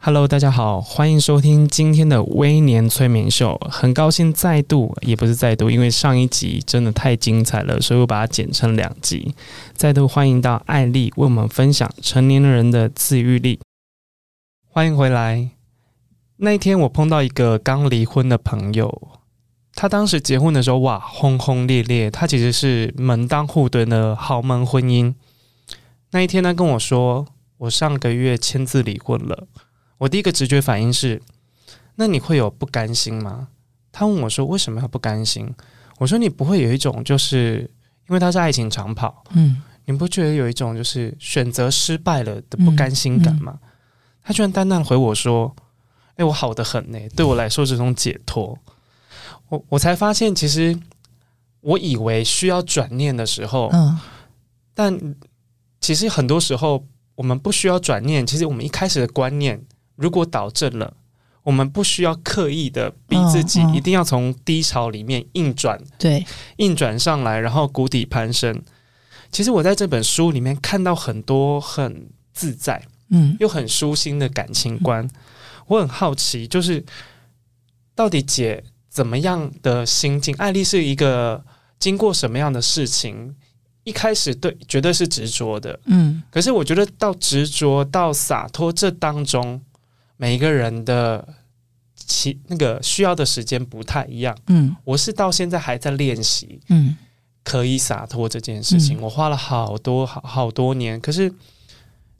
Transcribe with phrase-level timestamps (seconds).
[0.00, 3.60] Hello，大家好，欢迎收听今天的微年催眠秀。
[3.68, 9.34] 很高兴再度，也不是再度，因为上一集真的太精彩了，所以我把它剪成两集。
[9.74, 13.58] 再度欢迎到艾丽为我们分享成年人的自愈力。
[14.68, 15.50] 欢迎回来。
[16.36, 19.18] 那一天我碰到一个刚离婚的朋友，
[19.74, 25.12] 他当时结婚的时候哇，轰轰烈烈，他其实是门当户对的豪门婚姻。
[26.12, 27.26] 那一天他跟我说，
[27.58, 29.48] 我上个月签字离婚了。
[29.98, 31.20] 我第一个直觉反应是，
[31.96, 33.48] 那你会有不甘心吗？
[33.90, 35.52] 他问我说：“为什么要不甘心？”
[35.98, 37.68] 我说：“你不会有一种就是
[38.08, 43.68] 因为他是爱情长跑，嗯，你不觉得有一种就是选择失败了的不甘心感吗？”嗯嗯、
[44.22, 45.52] 他居然淡淡回我说
[46.14, 48.56] ：“哎，我好的很呢，对我来说这种解脱。”
[49.48, 50.78] 我我才发现，其实
[51.60, 53.98] 我以为需要转念的时候，嗯，
[54.74, 55.16] 但
[55.80, 59.60] 其实很多时候我们不需要转念，其实我们一开始的观念。
[59.98, 60.94] 如果导正了，
[61.42, 66.24] 我们不需要刻意的逼自己，一定要从低潮里面硬转，对，
[66.58, 68.62] 硬转上来，然后谷底攀升。
[69.32, 75.08] 其实我在这本书里面看到很多很自在，嗯，又很舒心的感情观。
[75.66, 76.84] 我很好奇，就是
[77.94, 80.34] 到底姐怎么样的心境？
[80.36, 81.44] 艾丽是一个
[81.80, 83.34] 经过什么样的事情？
[83.84, 89.60] 一开始对，绝对是执着的，嗯，可是我觉得到执着到洒脱这当中。
[90.20, 91.26] 每一个人的
[91.94, 96.96] 其那个需要的时间不太一样，嗯，我是到现在还在练习，嗯，
[97.44, 101.00] 可以洒脱这件事情，嗯，我花了好多好好多年。
[101.00, 101.32] 可是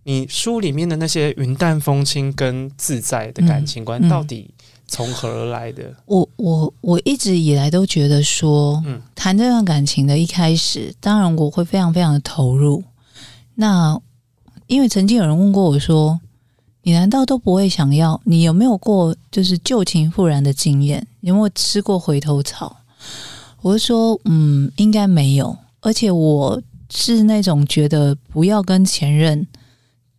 [0.04, 4.48] 你书里面的那些云淡风轻跟自在的感情观，到底
[4.86, 5.92] 从何而来的？
[6.06, 12.84] 我我我一直以来都觉得说，嗯，谈这段感情的一开始，当然我会非常非常的投入。
[13.56, 14.00] 那
[14.68, 16.20] 因为曾经有人问过我说。
[16.88, 18.18] 你难道都不会想要？
[18.24, 21.06] 你有没有过就是旧情复燃的经验？
[21.20, 22.74] 有没有吃过回头草？
[23.60, 25.54] 我就说，嗯，应该没有。
[25.80, 29.46] 而且我是那种觉得不要跟前任，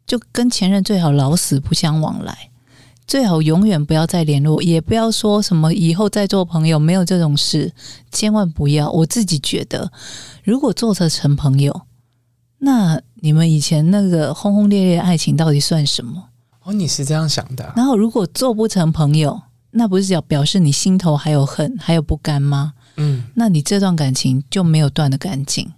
[0.06, 2.52] 就跟前任最好老死不相往来，
[3.08, 7.74] 最好永远不要再联络，也不要说什么以后再做朋友，没有这种事，
[8.12, 8.92] 千万不要。
[8.92, 9.92] 我自己觉得，
[10.44, 11.82] 如果做得成朋友，
[12.60, 16.26] 那你们以前那个轰轰烈烈爱情到底算什么？
[16.70, 17.74] 哦，你是这样想的啊。
[17.76, 19.42] 然后，如果做不成朋友，
[19.72, 22.74] 那不是要表示你心头还有恨，还有不甘吗？
[22.98, 25.74] 嗯，那你这段感情就没有断的干净。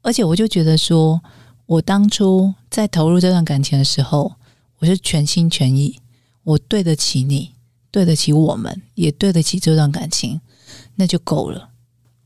[0.00, 1.20] 而且，我就觉得说，
[1.66, 4.32] 我当初在投入这段感情的时候，
[4.78, 6.00] 我是全心全意，
[6.42, 7.52] 我对得起你，
[7.90, 10.40] 对得起我们，也对得起这段感情，
[10.94, 11.68] 那就够了。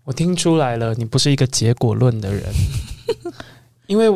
[0.05, 2.45] 我听出来了，你不是一个结果论的人，
[3.89, 4.09] 因为。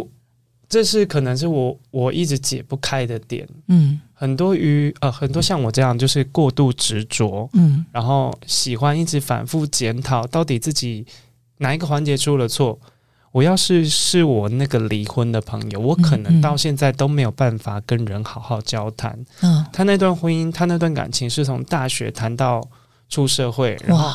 [0.73, 11.05] 这是可能是我我一直解不开的点，嗯，很多于呃很多像我这样就是过度执着，嗯，然后喜欢一直反复检讨到底自己
[11.59, 12.79] 哪一个环节出了错。
[13.33, 19.23] 我要是是我那个离婚的朋友，我可能到现在都没有办法跟人好好交谈。
[19.43, 22.67] 嗯，他那段婚姻，他那段感情是从大学谈到
[23.11, 24.11] 出社会，然后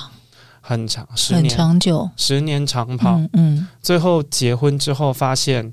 [0.59, 5.71] 很长，十年，很长久，十年长跑，嗯，嗯，最后结婚之后发现。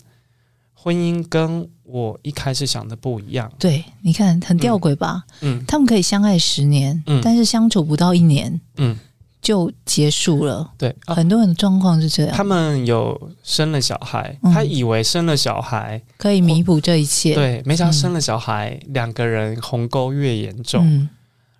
[0.84, 3.50] 婚姻跟我一开始想的不一样。
[3.58, 5.24] 对，你看很吊诡吧？
[5.40, 8.94] 嗯，嗯他们可以相爱十年，嗯，但是相处不到一年，嗯，
[9.40, 10.70] 就结束了。
[10.76, 12.36] 对，很多人的状况是这样。
[12.36, 21.08] 他们有生了小孩，嗯、他以为生了小孩可以弥补这一切，对，没想到生了小孩，嗯、两个人鸿沟越严重，嗯、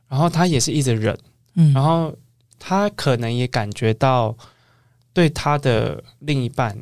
[0.07, 1.19] 然后他也是一直忍，
[1.55, 2.15] 嗯，然后
[2.59, 4.37] 他可能也感觉到
[5.15, 6.77] 对他的另一半。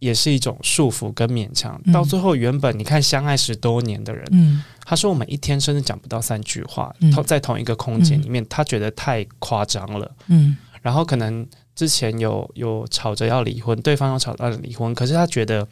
[0.00, 15.68] 也是一种束缚跟勉强，到最后原本你看相爱十多年的人，嗯，他说我们一天甚至讲不到三句话，嗯，在同一个空间里面，他觉得太夸张了，嗯，然后可能之前有有吵着要离婚，对方要吵到离婚，可是他觉得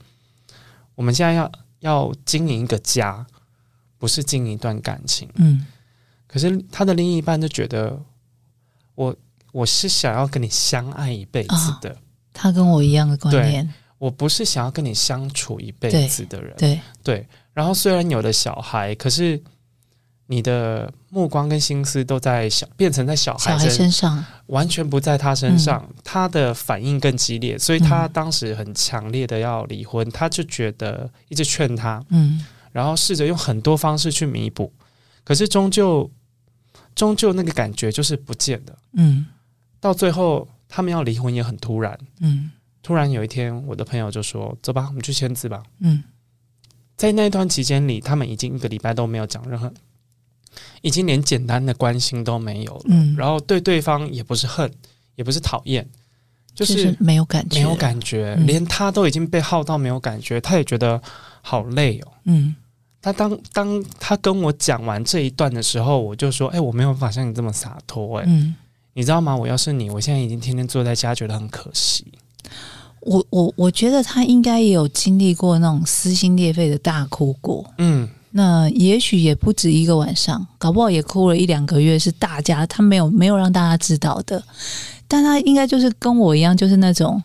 [0.94, 1.50] 我们现在要
[1.80, 3.26] 要经营一个家，
[3.96, 5.64] 不是经营一段感情，嗯，
[6.26, 7.98] 可是他的另一半就觉得
[8.94, 9.16] 我
[9.52, 11.96] 我是想要跟你相爱一辈子的，哦，
[12.34, 13.66] 他跟我一样的观念。
[13.98, 17.26] 我不是想要跟你相处一辈子的人，对对，对。
[17.52, 19.40] 然后虽然有了小孩，可是
[20.26, 34.72] 你的目光跟心思都在小，变成在小孩，小孩身上，完全不在他身上，嗯、他的反应更激烈，所以他当时很强烈的要离婚，嗯、他就觉得一直劝他，嗯，然后试着用很多方式去弥补，
[35.24, 36.08] 可是终究，
[36.94, 39.26] 终究那个感觉就是不见的，嗯，
[39.80, 42.50] 到最后他们要离婚也很突然，嗯，
[42.82, 46.02] 突然有一天，我的朋友就说：“走吧，我们去签字吧。”嗯，
[46.96, 49.72] 在那段期间里，他们已经一个礼拜都没有讲任何。
[50.80, 54.68] 已经连简单的关心都没有了，嗯，然后对对方也不是恨，
[55.14, 55.86] 也不是讨厌，
[56.54, 61.00] 就是，没有感觉，没有感觉，嗯，连他都已经被耗到没有感觉，他也觉得
[61.42, 62.56] 好累哦，嗯，
[63.02, 68.54] 他当当他跟我讲完这一段的时候，我就说，哎，我没有办法像你这么洒脱，哎，嗯，
[68.94, 69.36] 你知道吗？
[69.36, 72.10] 我要是你，我现在已经天天坐在家，觉得很可惜。
[73.00, 78.08] 我我我觉得他应该也有经历过那种撕心裂肺的大哭过，嗯。
[78.30, 84.40] 那也许也不止一个晚上，搞不好也哭了一两个月，是大家他没有没有让大家知道的。
[85.08, 87.20] 但他应该就是跟我一样，就是那种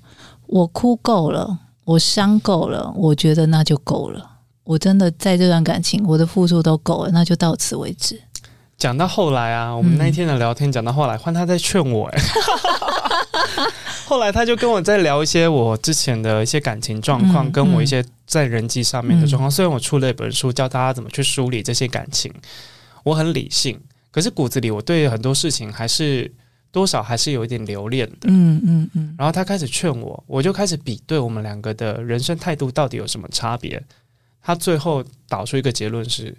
[0.47, 4.25] 我哭够了，我伤够了，我觉得那就够了。
[4.63, 8.19] 我真的在这段感情，我的付出都够了，那就到此为止。
[8.83, 12.21] 讲到后来啊，我们那一天的聊天讲、嗯、到后来，换他在劝我哎。
[14.03, 19.47] 后来他就跟我在聊一些我之前的一些感情状况，嗯、跟我一些在人际上面的状况。
[19.47, 22.29] 嗯、虽然我出了一本书教大家怎么去梳理这些感情，
[23.05, 23.79] 我很理性，
[24.11, 26.29] 可是骨子里我对很多事情还是
[26.69, 28.27] 多少还是有一点留恋的。
[28.27, 29.15] 嗯嗯嗯。
[29.17, 33.81] 然后他开始劝我，我就开始比对我们两个的人生态度到底有什么差别。
[34.41, 36.35] 他最后导出一个结论是：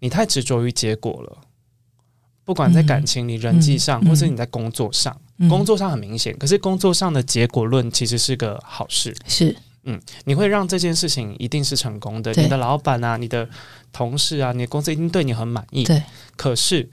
[0.00, 1.42] 你太执着于结果了。
[2.46, 9.12] 不管在感情里、人际上，或是你在工作上，工作上很明显，可是工作上的结果论其实是个好事。
[9.26, 12.32] 是，嗯，你会让这件事情一定是成功的。
[12.34, 13.48] 你的老板啊，你的
[13.92, 15.82] 同事啊，你的公司一定对你很满意。
[15.82, 16.00] 对。
[16.36, 16.88] 可是，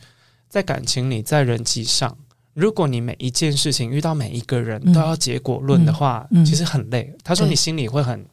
[0.50, 2.18] 在感情里，在人际上，
[2.56, 7.14] 如果你每一件事情遇到每一个人都要结果论的话，其实很累。
[7.24, 8.26] 他说你心里会很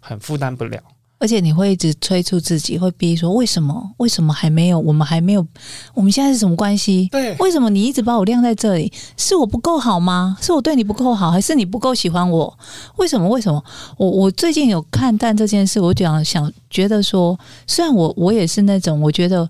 [0.00, 0.82] 很负担不了。
[1.22, 3.92] 而且你会一直催促自己，会逼说为什么？
[3.98, 4.80] 为什么还没有？
[4.80, 5.46] 我们还没有？
[5.94, 7.08] 我们现在是什么关系？
[7.12, 8.92] 对，为什么你一直把我晾在这里？
[9.16, 10.36] 是我不够好吗？
[10.40, 12.58] 是我对你不够好，还是你不够喜欢我？
[12.96, 13.28] 为什么？
[13.28, 13.62] 为什么？
[13.96, 17.38] 我我最近有看淡这件事，我就想想觉得说，
[17.68, 19.48] 虽然我我也是那种，我觉得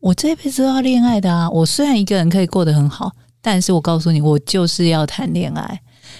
[0.00, 1.50] 我这辈子都要恋爱的啊。
[1.50, 3.12] 我虽然一个人可以过得很好，
[3.42, 5.78] 但是我告诉你，我就是要谈恋爱。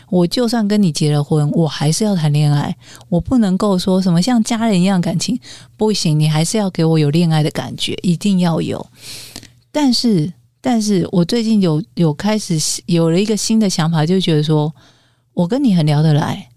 [0.09, 2.77] 我就算跟你结了婚，我还是要谈恋爱。
[3.09, 5.39] 我不能够说什么像家人一样感情
[5.77, 8.87] 不行，你还是要给我有恋爱的感觉，一定要有。
[9.71, 14.75] 但是，但是我最近有有开始有了一个新的想法，就觉得说
[15.35, 16.49] 我跟你很聊得来，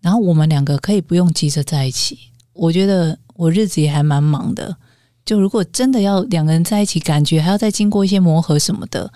[0.00, 2.18] 然后我们两个可以不用急着在一起。
[2.52, 4.76] 我觉得我日子也还蛮忙的，
[5.24, 9.12] 就如果真的要两个人在一起，感觉还要再经过一些磨合什么的。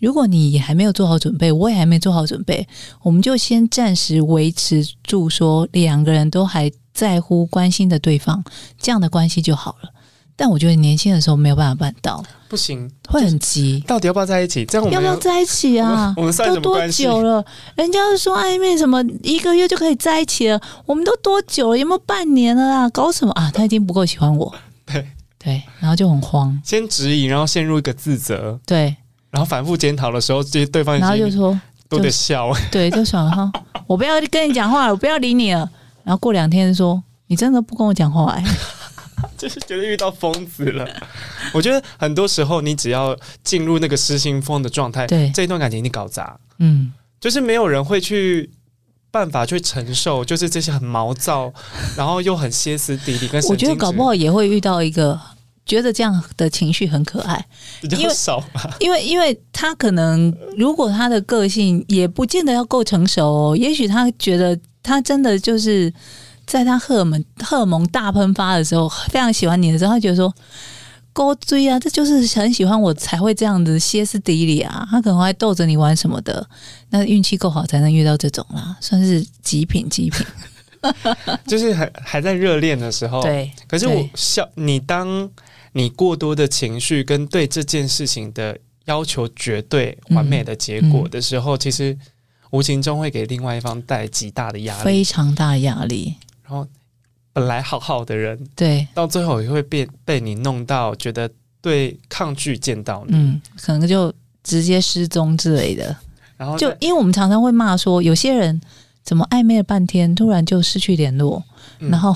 [0.00, 2.66] 如果你也还没有做好准备，我也还没做好准备，
[3.02, 8.44] 我们就先暂时维持住，说两个人都还在乎、关心的对方，
[8.78, 9.90] 这样的关系就好了。
[10.36, 13.82] 但我觉得年轻的时候没有办法办到，不行，会很急。
[13.86, 14.64] 到底要不要在一起？
[14.64, 16.12] 这样我们要不要在一起啊？
[16.16, 16.34] 我们？
[16.36, 17.44] 都多久了？
[17.76, 21.78] 人家是说暧昧什么一个月就可以在一起了，我们都多久了？
[21.78, 22.88] 有没有半年了啊？
[22.88, 23.48] 搞什么啊？
[23.54, 24.52] 他已经不够喜欢我，
[24.84, 25.06] 对
[25.38, 28.96] 对，然后就很慌，先质疑，然后陷入一个自责，对。
[29.34, 33.50] 然后反复检讨的时候，这些对方然后就说都得笑，对，就爽哈，
[33.84, 35.68] 我不要跟你讲话了，我不要理你了。
[36.04, 38.44] 然后过两天说，你真的不跟我讲话哎，
[39.36, 40.88] 就是觉得遇到疯子了。
[41.52, 48.48] 我觉得很多时候，你只要进入那个失心疯的状态，对这一段感情你搞砸，嗯，就是没有人会去
[49.10, 51.52] 办法去承受，就是这些很毛躁，
[51.96, 53.26] 然后又很歇斯底里。
[53.26, 55.20] 跟我觉得搞不好也会遇到一个。
[55.66, 57.42] 觉得这样的情绪很可爱，
[57.80, 58.76] 比较少吧？
[58.80, 65.90] 因为因为他可能如果他的个性也不见得要够成熟哦，也许他觉得他真的就是
[66.46, 70.30] 在他荷尔蒙荷尔蒙大喷发的时候，非常喜欢你的时候，他觉得说
[71.14, 76.46] 勾追啊，这就是很喜欢我才会这样子歇斯底里啊，他可能还逗着你玩什么的，
[76.90, 80.26] 那运气够好才能遇到这种啦，算是极品极品，
[81.48, 85.30] 就是还还在热恋的时候，对，可是我笑你当。
[85.76, 91.98] 你过多的情绪跟对这件事情的要求绝对完美的结果的时候，嗯嗯、其实
[92.50, 96.14] 无形中会给另外一方带来极大的压力，非常大压力。
[96.44, 96.64] 然后
[97.32, 101.28] 本来好好的人，对，到最后也会被被你弄到觉得
[101.60, 104.14] 对抗拒见到你，嗯，可能就
[104.44, 105.96] 直接失踪之类的。
[106.36, 108.60] 然后就因为我们常常会骂说，有些人
[109.02, 111.42] 怎么暧昧了半天，突然就失去联络，
[111.80, 112.14] 嗯、然后。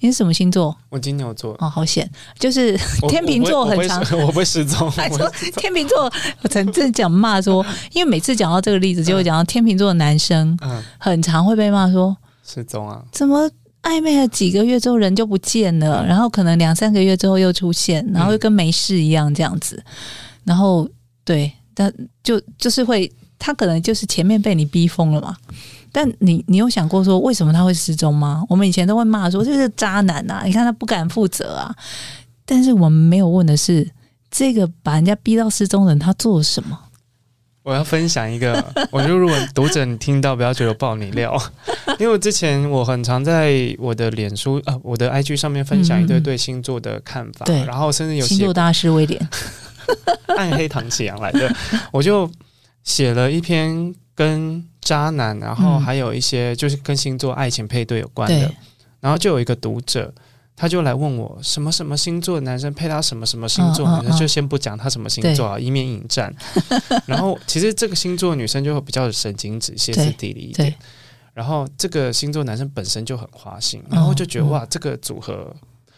[0.00, 0.76] 你是什么星座？
[0.88, 1.54] 我金牛座。
[1.58, 2.76] 哦，好险，就是
[3.08, 4.90] 天秤座很常，我不会失踪。
[4.92, 6.12] 还说天秤座，
[6.42, 12.16] 我曾经讲骂说，因为每次讲到这个例子，就会讲到天秤座的男生，嗯，很常会被骂说
[12.46, 13.50] 失踪啊，怎么
[13.82, 19.82] 暧昧了几个月之后人就不见了，然后可能两三个月之后又出现，然后又跟没事一样这样子，
[20.44, 20.88] 然后
[21.24, 23.10] 对，但就就是会。
[23.36, 25.36] 他可能就是前面被你逼疯了嘛，
[25.96, 28.42] 但你你有想过说为什么他会失踪吗？
[28.48, 31.72] 我们以前都会骂说这是渣男啊，你看他不敢负责啊，
[32.44, 33.88] 但是我们没有问的是
[34.28, 36.76] 这个把人家逼到失踪的人他做了什么？
[37.62, 38.52] 我要分享一个，
[38.90, 41.40] 我觉得如果读者你听到不要觉得爆你料，
[42.00, 49.28] 因为我之前我很常在我的脸书啊、呃、我的 IG 上面分享一堆对星座的看法，对、嗯，然后甚至有星座大师威廉
[50.36, 51.54] 暗黑唐启阳来的，
[51.92, 52.28] 我就。
[52.86, 58.54] 写了一篇跟渣男，然后还有一些就是跟星座、爱情配对有关的，
[59.00, 60.12] 然后就有一个读者，
[60.54, 66.32] 他就来问我什么什么星座的男生配他什么什么星座，女生就先不讲他什么星座啊，以免引战。
[67.06, 70.74] 然后其实这个星座女生就会比较神经质、歇斯底里一点，
[71.32, 75.52] 然后这个星座男生本身就很花心，然后就觉得哇，这个组合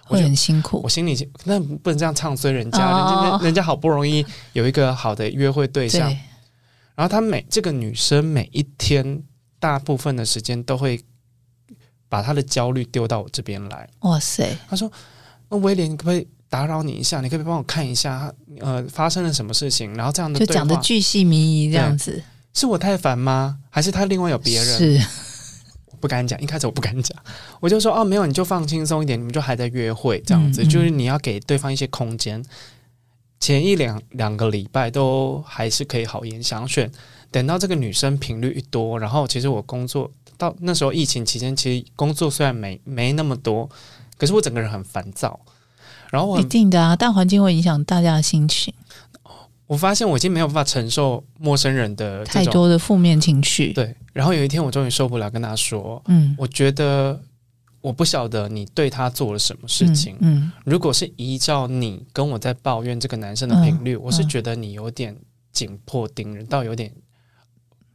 [0.05, 0.81] 会很辛苦。
[0.83, 6.11] 我心里那不能这样唱衰人家，人家人家好不容易有一个好的约会对象。
[6.97, 9.23] 然后她每这个女生每一天
[9.61, 11.01] 大部分的时间都会
[12.09, 13.89] 把她的焦虑丢到我这边来。
[14.01, 14.57] 哇塞！
[14.69, 14.91] 她说
[15.49, 17.21] ：“那威廉，你可不可以打扰你一下？
[17.21, 19.95] 你可不可以帮我看一下，呃，发生了什么事情？
[19.95, 22.23] 然后这样的就讲的巨细靡遗这样子，
[22.55, 23.59] 是我太烦吗？
[23.71, 24.79] 还是他另外有别人？
[24.79, 25.07] 是
[25.91, 27.17] 我不敢讲，一开始我不敢讲，
[27.61, 32.43] 我就说哦，没有，你就放轻松一点，你们就还在约会这样子，嗯嗯就是你要给对方一些空间。”
[33.47, 36.91] 前一两两个礼拜都还是可以好言相劝，
[37.31, 43.71] 等到这个女生频率一多，然后其实我工作到那时候疫情期间，其实工作虽然没没那么多，
[44.19, 45.39] 可是我整个人很烦躁。
[46.11, 48.75] 然后我一定的啊，大环境会影响大家的心情。
[49.69, 53.73] 我发现我已经没有办法承受陌生人的太多的负面情绪。
[53.73, 57.21] 对，然后有一天我终于受不了，跟他说：“嗯，我觉得。”
[57.87, 60.17] 我不晓得你对他做了什么事情。
[60.19, 65.17] 嗯，嗯，如果是依照你跟我在抱怨这个男生的频率，嗯，我是觉得你有点
[65.53, 66.93] 紧迫盯人，倒有点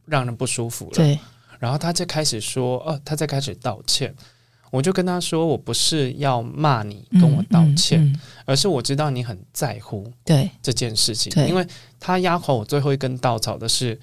[0.06, 0.92] 让人不舒服了。
[0.92, 1.18] 对，
[1.58, 4.14] 然后他就开始说，呃，他在开始道歉。
[4.70, 11.30] 我就跟他说，我不是要骂你跟我道歉，而是我知道你很在乎对这件事情。
[11.46, 11.66] 因为
[12.00, 14.00] 他压垮我最后一根稻草的是，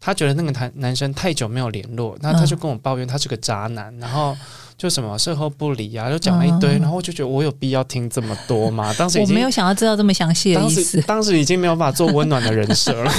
[0.00, 4.34] 他觉得那个男男生太久没有联络，那他就跟我抱怨他是个渣男，然后。
[4.80, 8.90] 就什么售后不理啊，就讲了一堆，嗯，然后我就觉得我有必要听这么多吗？
[8.96, 13.12] 当时我没有想要知道这么详细的意思，当时，当时已经没有办法做温暖的人设了。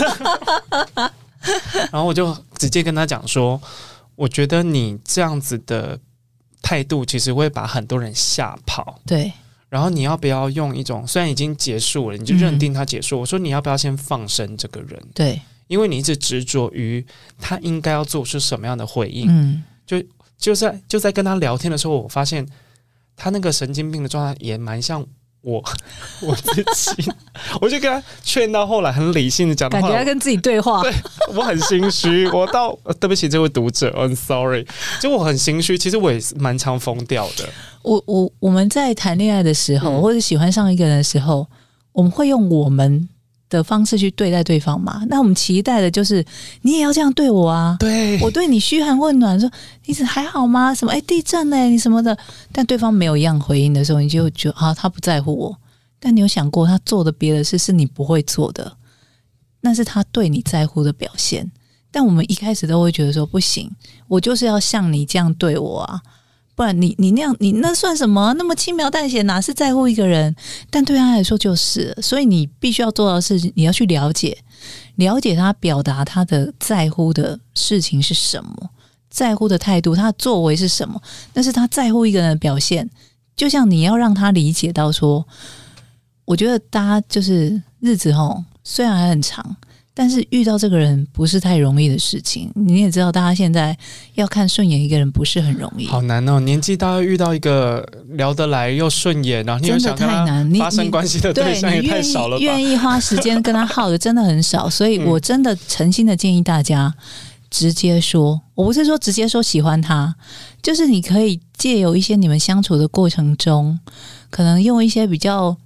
[1.92, 3.62] 然后我就直接跟他讲说，
[4.16, 6.00] 我觉得你这样子的
[6.64, 9.00] 态度其实会把很多人吓跑。
[9.06, 9.32] 对，
[9.70, 13.20] 然后你要不要用一种虽然已经结束了，你就认定他结束，嗯？
[13.20, 15.00] 我说你要不要先放生这个人？
[15.14, 17.06] 对，因为你一直执着于
[17.40, 20.04] 他应该要做出什么样的回应，嗯，就。
[20.42, 22.46] 就在就在跟他聊天的时候，我发现
[23.16, 25.06] 他那个神经病的状态也蛮像
[25.42, 25.64] 我
[26.22, 27.12] 我自己，
[27.62, 30.82] 我就跟他劝到后来很理性的讲，感觉要跟自己对话。
[30.82, 30.92] 对，
[31.36, 34.68] 我很心虚， 我到对不起这位读者，I'm sorry，
[35.00, 35.78] 就我很心虚。
[35.78, 37.48] 其实我也是蛮常疯掉的。
[37.84, 41.48] 我我我们在谈恋爱的时候，嗯，或者喜欢上一个人的时候，
[41.94, 43.08] 我们会用我们。
[43.52, 45.04] 的方式去对待对方嘛？
[45.08, 46.26] 那我们期待的就是
[46.62, 47.76] 你也要这样对我啊！
[47.78, 49.52] 对，我对你嘘寒问暖，说
[49.86, 50.74] 你还好吗？
[50.74, 50.92] 什么？
[50.94, 51.58] 哎，地震呢？
[51.66, 52.18] 你什么的？
[52.54, 55.56] 但对方没有一样回应的时候，你就觉得啊，他不在乎我。
[56.00, 58.76] 但你有想过，他做的别的事是你不会做的，
[59.60, 61.52] 那是他对你在乎的表现。
[61.92, 63.70] 但我们一开始都会觉得说不行，
[64.08, 66.02] 我就是要像你这样对我啊。
[66.54, 68.34] 不然你你那样你那算什么？
[68.38, 70.36] 那么轻描淡写，哪是在乎一个人？
[70.70, 74.38] 但对他来说就是，所以你必须要做到的是，你要去了解，
[74.96, 78.70] 了解他表达他的在乎的事情是什么，
[79.10, 81.02] 在乎的态度，他的作为是什么？
[81.34, 82.90] 那是他在乎一个人的表现。
[83.36, 85.26] 就像你要让他理解到说，
[86.26, 89.56] 我觉得大家就是日子齁，虽然还很长。
[89.94, 93.78] 但是遇到这个人不是太容易的事情，你也知道，大家现在
[94.16, 96.40] 要看顺眼一个人不是很容易，好难哦。
[96.40, 100.26] 年纪大要遇到一个聊得来又顺眼，然后你又想跟他
[100.58, 102.42] 发生关系的对象也太少了吧？
[102.44, 106.94] 愿意花时间跟他耗的真的很少，所以 我真的诚心的建议大家
[107.50, 110.16] 直接说，我不是说直接说喜欢他，
[110.62, 113.78] 就是你可以借由一些你们相处的过程中，
[114.30, 115.58] 可能用一些比较。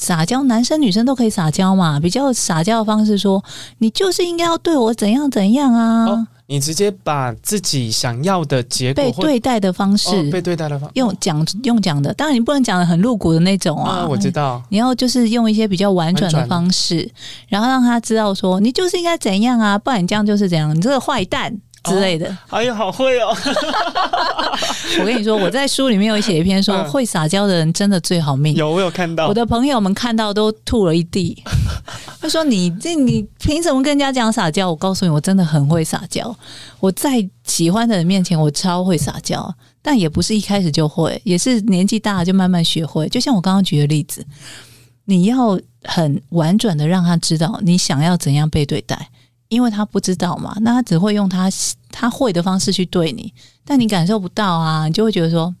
[0.00, 3.44] 撒娇，男生女生都可以撒娇嘛，比较撒娇的方式说，
[3.78, 6.06] 你就是应该要对我怎样怎样啊。
[6.06, 13.98] 哦，你直接把自己想要的结果被对待的方式，哦、被对待的方用讲用讲的，当然你不能讲的很露骨的那种啊。
[13.98, 17.06] 啊我知道，你要就是用一些比较婉转的方式，
[17.48, 21.54] 然后让他知道说你就是应该怎样啊，不然你这样就是怎样，你这个坏蛋。
[21.84, 23.34] 之类的，哎呀，好会哦！
[25.00, 28.54] 我跟你说，我在书里面有写一篇说，会撒娇的人真的最好命。
[28.54, 31.42] 有，我有看到，我的朋友们看到都吐了一地。
[32.20, 36.36] 他说：“你这你凭什么跟人家讲撒娇？”我告诉你，我真的很会撒娇。
[36.78, 43.08] 我在喜欢的人面前，我超会撒娇，但也不是一开始就会，也是年纪大了就慢慢学会。
[43.08, 44.22] 就像我刚刚举的例子，
[45.06, 49.08] 你要很婉转的让他知道你想要怎样被对待。
[49.50, 51.50] 因为他不知道嘛，那他只会用他
[51.90, 53.30] 他会的方式去对你，
[53.64, 55.54] 但你感受不到啊，你就会觉得说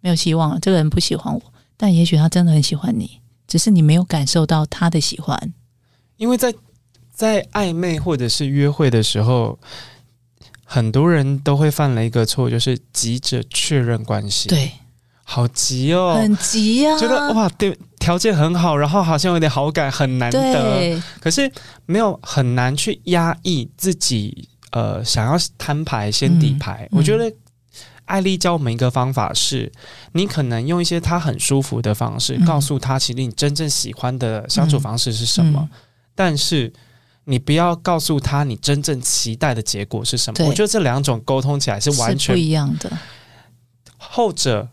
[0.00, 1.40] 没有希望了，这个人不喜欢我。
[1.76, 3.18] 但也许他真的很喜欢你，
[3.48, 5.54] 只是你没有感受到他的喜欢。
[6.18, 6.54] 因为在
[7.12, 9.58] 在暧昧或者是约会的时候，
[10.64, 14.48] 很多人都会犯了一个错，就是急着确认关系。
[14.48, 14.70] 对。
[15.26, 16.98] 好急哦，很急呀、啊！
[16.98, 17.74] 觉得哇，对，
[18.04, 21.02] 条件很好，然后好像有点好感，很难得。
[21.18, 21.50] 可是
[21.86, 26.86] 没有很难去压抑自己，呃，想要摊牌先底牌。
[26.92, 27.34] 嗯、我觉得
[28.04, 29.72] 艾丽教我们一个方法是，
[30.12, 35.60] 你可能用一些他很舒服的方式，嗯、告诉他其实你真正喜欢的相处方式是什么。
[35.62, 35.78] 嗯嗯、
[36.14, 36.70] 但是
[37.24, 40.44] 你不要告诉他你真正期待的结果是什么。
[40.46, 42.92] 我觉得这两种沟通起来是完全不一样的。
[43.96, 44.68] 后者。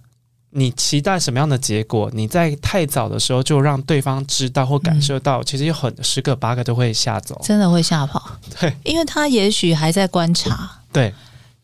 [0.53, 2.11] 你期待什么样的结果？
[2.13, 8.21] 你在太早的时候就让对方知道或感受到，嗯、其实有很十个八个都会吓走，真的会吓跑。
[8.59, 10.69] 对，因为他也许还在观察。
[10.91, 11.13] 对，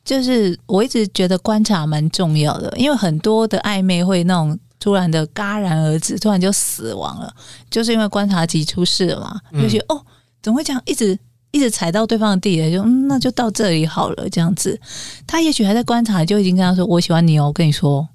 [0.06, 7.34] 就是我一直觉得观察蛮重要的，因为很多的暧昧会那种突然的戛然而止，突然就死亡了，
[7.70, 9.38] 就是因为观察期出事了嘛。
[9.62, 10.06] 也许、嗯、哦，
[10.42, 10.82] 怎么会这样？
[10.86, 11.20] 一直
[11.52, 14.80] 一直踩到对方的地雷，就嗯，那就到这里好了，这样子。
[15.28, 18.08] 他也许还在观察，就已经跟他说：“我喜欢你哦。”我跟你说。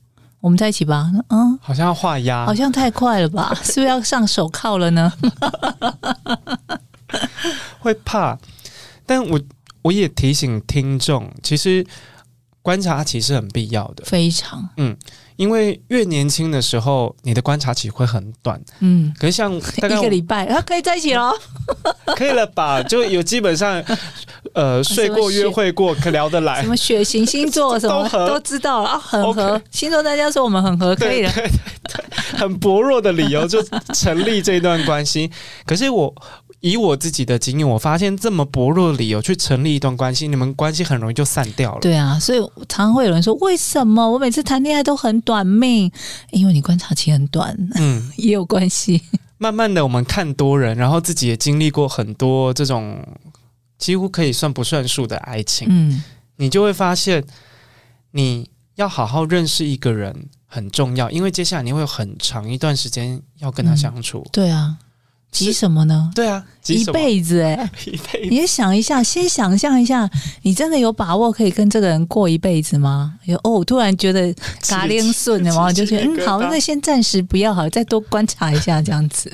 [0.43, 3.55] 我们在一起吧，嗯，好像要画押，好像太快了吧？
[3.63, 5.11] 是不是要上手铐了呢？
[7.79, 8.37] 会怕，
[9.07, 9.41] 但我
[9.83, 11.87] 我也提醒听众，其实
[12.61, 14.95] 观察其实很必要的，非常，嗯。
[15.37, 21.33] 因为越年轻的时候，你的观察期会很短，嗯，可是像大概一个礼拜，啊，可以在一起了，
[22.15, 22.83] 可以了吧？
[22.85, 23.83] 就有基本上，
[24.55, 26.63] 呃，睡过、约会过，可聊得来。
[26.63, 29.61] 什么血型、星座 什么都，都知道了啊，很合。
[29.71, 31.33] 星座大家说我们很合，可以了。
[31.33, 31.51] 对对
[31.85, 33.63] 对，很薄弱的理由就
[33.95, 35.31] 成立这段关系，
[35.67, 36.15] 可是我。
[36.63, 41.81] 以我自己的经验，我发现这么薄弱的理由去成立一段关系，你们关系很容易就散掉了。
[41.81, 42.39] 对啊，所以
[42.69, 45.91] 常常会有人说：“为什么我每次谈恋爱都很短命？”
[46.31, 49.03] 因为你观察期很短，嗯， 也有关系。
[49.39, 53.05] 慢慢的，我们看多人，然后自己也经历过很多这种
[53.83, 56.03] 几乎可以算不算数的爱情，嗯，
[56.37, 57.25] 你就会发现，
[58.13, 64.21] 你要好好认识一个人很重要，因为接下来你会有很长一段时间要跟他相处。
[64.27, 64.79] 嗯，对啊。
[65.33, 66.11] 急什么呢？
[66.15, 68.29] 对啊，一辈子哎、欸， 一辈子。
[68.29, 70.07] 你也想一下，先想象一下，
[70.43, 73.15] 你真的有把握可以跟这个人过一辈子吗？
[73.25, 74.31] 有哦，突然觉得
[74.69, 79.33] 嘎铃顺的嘛， 就觉得嗯，好，那先暂时不要好，再多观察一下这样子。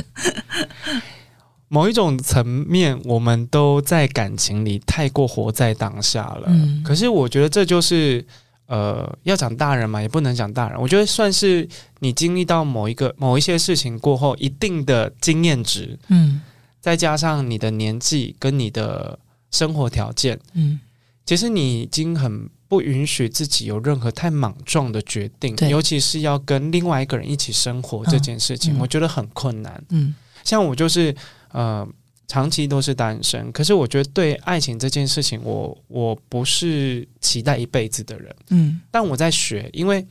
[1.69, 6.45] 某一种层面，我们都在感情里太过活在当下了。
[6.49, 8.25] 嗯，可是我觉得这就是。
[8.69, 10.79] 呃，要讲大人嘛，也不能讲大人。
[10.79, 11.67] 我觉得算是
[12.01, 16.43] 你经历到某一个某一些事情过后，一定的经验值，嗯，
[16.79, 19.19] 再加上你的年纪跟你的
[19.51, 20.79] 生活条件，嗯，
[21.25, 29.83] 其实你已经很不允许自己有任何太莽撞的决定，尤其是要跟另外一个人一起生活这件事情，我觉得很困难。
[29.89, 31.17] 嗯，像我就是
[31.53, 31.89] 呃。
[32.31, 38.37] 长期都是单身，可是我觉得对爱情这件事情我，我我不是期待一辈子的人。
[38.51, 40.07] 嗯，但我在学，因为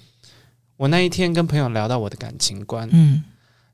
[0.78, 3.23] 我那一天跟朋友聊到我的感情观，嗯，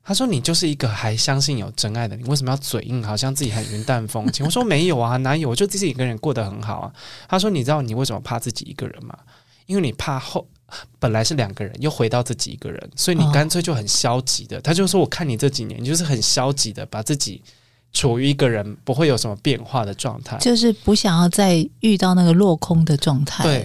[0.02, 4.44] 他说你就是一个还相信有真爱的，你为什么要嘴硬，好像自己很云淡风轻？
[4.44, 5.48] 我说没有啊，哪有？
[5.48, 6.92] 我就自己一个人过得很好啊。
[7.26, 9.18] 他说你知道你为什么怕自己一个人吗？
[9.66, 10.46] 因为你怕后
[10.98, 14.58] 本来是两个人，又回到自己一个人，所以你干脆就很消极的。
[14.58, 17.42] 哦，他就说我看你这几年，你就是很消极的把自己。
[17.96, 23.44] 处于一个人不会有什么变化的状态，就是不想要再遇到那个落空的状态。
[23.44, 23.64] 对，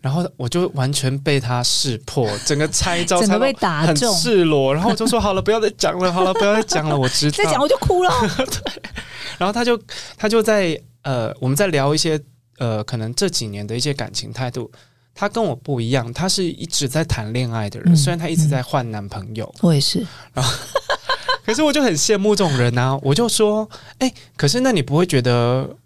[0.00, 4.72] 然后我就完全被他识破， 整个拆招，整个被打中，很赤裸。
[4.72, 8.10] 然后我就说：“好了，不要再讲了，好了，不要再讲了。”我知道， 再讲我就哭了。
[8.38, 8.82] 对，
[9.36, 9.78] 然后他就
[10.16, 12.18] 他就在呃，我们在聊一些
[12.56, 14.72] 呃，可能这几年的一些感情态度。
[15.16, 19.52] 他跟我不一样，他是一直在谈恋爱的人，嗯、虽然他一直在换男朋友。
[19.62, 20.06] 我也是。
[20.32, 20.52] 然后。
[21.46, 22.98] 可是我就很羡慕这种人啊！
[23.02, 25.76] 我就说，哎、欸，可是那你不会觉得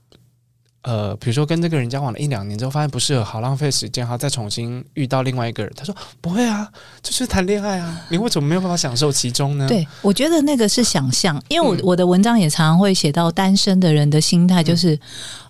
[0.83, 5.71] 呃，比如说跟这个人交往了一两年之后，发现不适合，好浪费时间，好再重新遇到另外一个人。
[5.77, 6.67] 他说不会啊，
[7.03, 9.69] 就是谈恋爱啊，你为什么没有办法享受其中呢？
[9.69, 14.99] 对，我觉得那个是想象，因为我、嗯、我的文章也常常会写到单身的人的心态，就是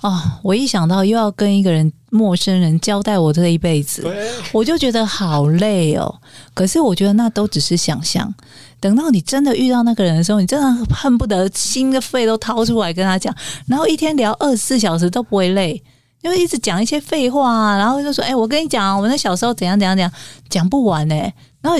[0.01, 4.05] 哦，我一想到又要跟一个人陌生人交代我这一辈子，
[4.53, 6.13] 我就觉得好累哦。
[6.55, 8.35] 可是我觉得那都只是想象。
[8.81, 13.35] 等到你真的遇到那个人的时候，你真的恨不得心的肺都掏出来跟他讲，
[13.67, 15.81] 然后一天聊二十四小时都不会累，
[16.23, 20.11] 因为一直讲一些废话啊，然后就说：“哎、我跟你讲，我那小时候怎样怎样怎样，
[20.49, 21.15] 讲不完呢、”
[21.61, 21.79] 然后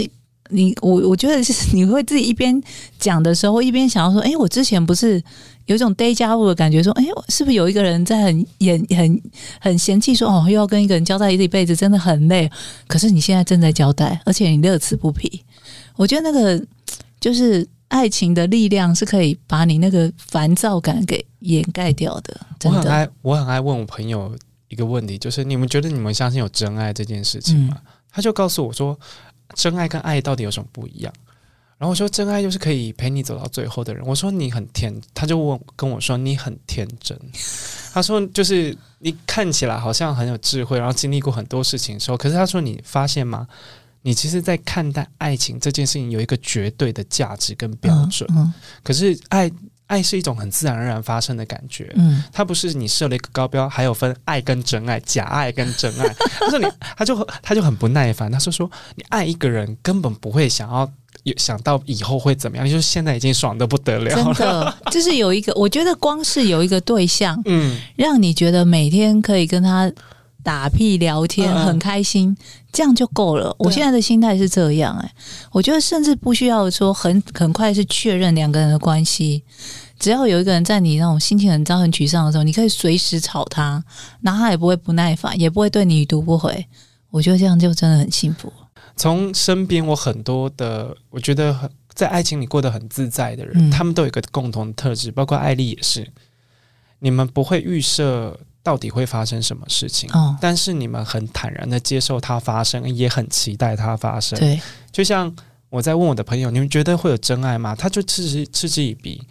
[0.51, 2.63] 你我我觉得是你会自己一边
[2.99, 5.23] 讲的时候，一边想要说：“哎、我之前不是
[5.65, 9.23] 有一种 déjà vu 的感觉，说：哎、是不是有一个人在很演很
[9.59, 12.51] 很嫌弃说哦，又要跟一个人交代一辈子，真的很累。
[12.87, 15.43] 可是你现在正在交代，而且你乐此不疲。
[15.97, 16.63] 我觉得那个。”
[17.21, 22.41] 就是爱情的力量是可以把你那个烦躁感给掩盖掉的。
[22.59, 22.79] 真的。
[22.79, 24.35] 我很爱，我很爱问我朋友
[24.69, 27.77] 一个问题，就是你们觉得你们相信有真爱这件事情吗？
[27.79, 28.99] 嗯、他就告诉我说，
[29.55, 31.13] 真爱跟爱到底有什么不一样？
[31.79, 34.05] 然后我说，真爱就是可以陪你走到最后的人。
[34.07, 37.19] 我说你很天，他就问跟我说你很天真。
[37.93, 43.49] 他说就是你看起来好像很有智慧，然后经历过很多事情的时候，可是他说你发现吗？
[44.03, 48.29] 你其实，在看待爱情这件事情，有一个绝对的价值跟标准。
[48.33, 49.53] 嗯嗯、可是爱，爱
[49.99, 51.93] 爱是一种很自然而然发生的感觉。
[51.97, 56.09] 嗯，它不是你设了一个高标，还有分爱跟真爱、假爱跟真爱。
[56.41, 58.33] 他说你，他就他就很不耐烦。
[58.33, 60.91] 他说说，你爱一个人，根本不会想要
[61.25, 64.15] 有想到以后会怎么样，就是现在已经爽的不得了。
[64.15, 69.93] 真的， 就是有一个，我觉得光是有一个对象，嗯，让你觉得每天可以跟他。
[70.43, 72.37] 打屁聊天很开心，
[72.73, 73.55] 这样就够了。
[73.59, 75.13] 我现在的心态是这样，哎，
[75.53, 79.43] 我觉得甚至不需要说很很快是确认两个人的关系，
[79.99, 83.83] 只要有一个人在你那种心情很糟、很沮丧的时候，你可以随时吵他，
[84.23, 86.67] 然后他也不会不耐烦，也不会对你已读不回。
[87.11, 88.53] 我觉得这样就真的很幸福。
[88.97, 96.07] 从身边我很多的，我觉得很在爱情里过得很自在的人，嗯、他们都有一个共同的特质，包括艾丽也是。
[96.99, 98.39] 你们不会预设。
[98.63, 100.11] 到底会发生什么事情？
[100.13, 104.39] 哦，但是你们很坦然的接受它发生，也很期待它发生。
[104.39, 104.61] 对，
[104.93, 105.35] 就像
[105.69, 107.75] 我在问我的朋友，你们觉得会有真爱吗？
[107.75, 109.23] 他就嗤之嗤之以鼻。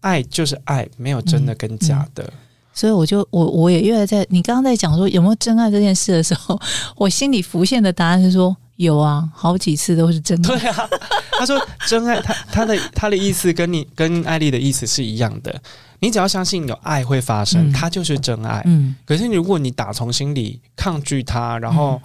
[0.00, 2.22] 爱就是爱，没有真的跟假的。
[2.22, 2.38] 嗯嗯、
[2.72, 6.60] 所以我就我我也越来在你刚刚在讲说有没有真爱这件事的时候，
[6.94, 10.56] 我心里浮现的答案是说有啊，好几次都是真的。
[10.56, 10.88] 对啊，
[11.40, 15.60] 他说真爱，他他的他的意思跟你跟艾丽的意思是一样的。
[16.00, 18.62] 你只要相信有爱会发生，它就是真爱。
[18.66, 22.00] 嗯，可是如果你打从心里抗拒它，然后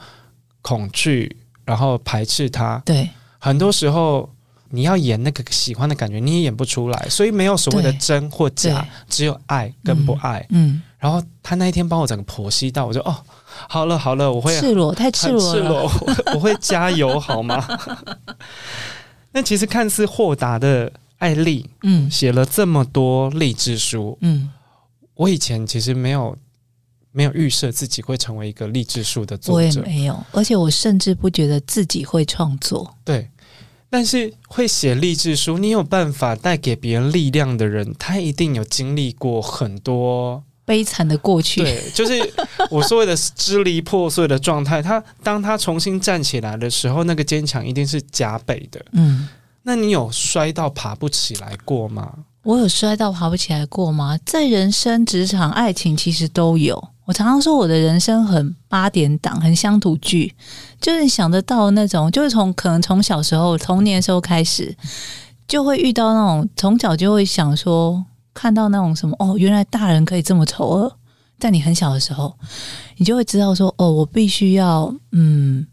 [0.62, 4.30] 恐惧，然后排斥它，对，很多时候
[4.70, 7.08] 你要演那个喜欢的感觉，你也演不出来。
[7.10, 10.46] 所以没有所谓的真或假，只有爱跟不爱。
[10.50, 13.16] 嗯，然后他那一天帮我整个剖析到，我就哦，
[13.68, 15.92] 好了好了，我会赤裸，太赤裸了，赤裸，
[16.34, 17.68] 我会加油好吗？
[19.34, 20.92] 那其实看似豁达的。
[21.22, 24.50] 艾丽，嗯，写了这么多励志书，嗯，
[25.14, 26.36] 我以前其实没有
[27.12, 32.98] 没有预设自己会成为一个励志书的作者，我也没有，而且我甚至不觉得自己会创作。
[33.06, 33.30] 对，
[33.88, 41.62] 但是会写励志书，你有办法带给别人力量的人，他一定有经历过很多悲惨的过去。
[41.62, 42.20] 对，就是
[42.72, 44.82] 我所谓的支离破碎的状态。
[44.82, 48.84] 他当他重新站起来的时候，那个坚强一定是加倍的。
[48.94, 49.30] 嗯。
[49.64, 52.12] 那你有摔到爬不起来过吗？
[52.44, 54.18] 我有摔到爬不起来过吗？
[54.26, 56.84] 在人生、职场、爱情，其实都有。
[57.06, 60.34] 我常常说我的人生很八点档，很乡土剧，
[60.80, 64.76] 就是想得到那种，就是从可能从小时候童年时候开始，
[65.48, 70.98] 就会遇到那种，从小就会想说，看到那种什么哦，原来大人可以这么丑恶。
[71.38, 72.34] 在你很小的时候，
[72.98, 75.68] 你就会知道说，哦，我必须要嗯。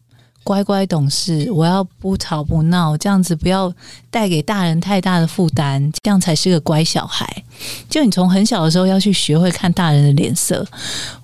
[0.48, 3.70] 乖乖懂事，我要不吵不闹，这样子不要
[4.10, 7.44] 带给大人太大的负担，这样才是个乖小孩。
[7.90, 10.66] 就你从很小的时候要去学会看大人的脸色，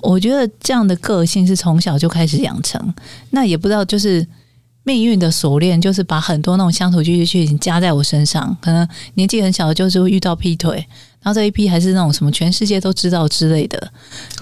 [0.03, 2.95] 我觉得这样的个性是从小就开始养成。
[3.31, 4.27] 那也不知道就是
[4.83, 8.55] 命运的锁链，就是把很多那种乡土剧剧情加在我身上。
[8.61, 10.87] 可能年纪很小的就是会遇到劈腿，
[11.23, 13.91] 然后这一批还是那种什么全世界都知道之类的，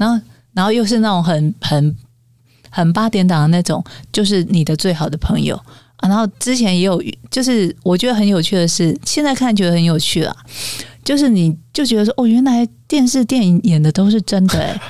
[0.00, 0.20] 然后
[0.52, 1.96] 然后又是那种很很。
[2.72, 5.54] 很八点档的那种，就是你的最好的朋友
[5.98, 6.08] 啊。
[6.08, 10.34] 然后之前也有，就是我觉得很有趣的是，现在看觉得很有趣了。
[11.04, 14.80] 就是你就觉得说，哦，原来电视电影演的都是真的，欸，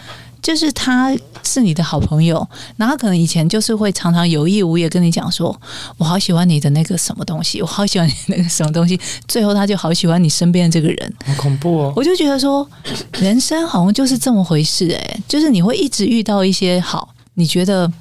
[0.42, 1.10] 就是他
[1.42, 5.58] 是你的好朋友，然后可能以前就是会常常有意无意跟你讲说，
[5.96, 11.92] 我好喜欢你的那个什么东西，我好喜欢你那个什么东西，最后他就好喜欢你身边的这个人，好恐怖哦！
[11.96, 12.68] 我就觉得说，
[13.12, 17.92] 人生好像就是这么回事诶、欸，就是你会一直遇到一些好，你觉得。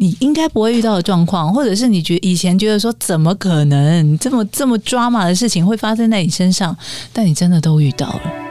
[0.00, 6.76] 你应该不会遇到的状况，或者是你觉以前觉得说怎么可能这么这么抓马的事情会发生在你身上，
[7.12, 8.47] 但你真的都遇到了。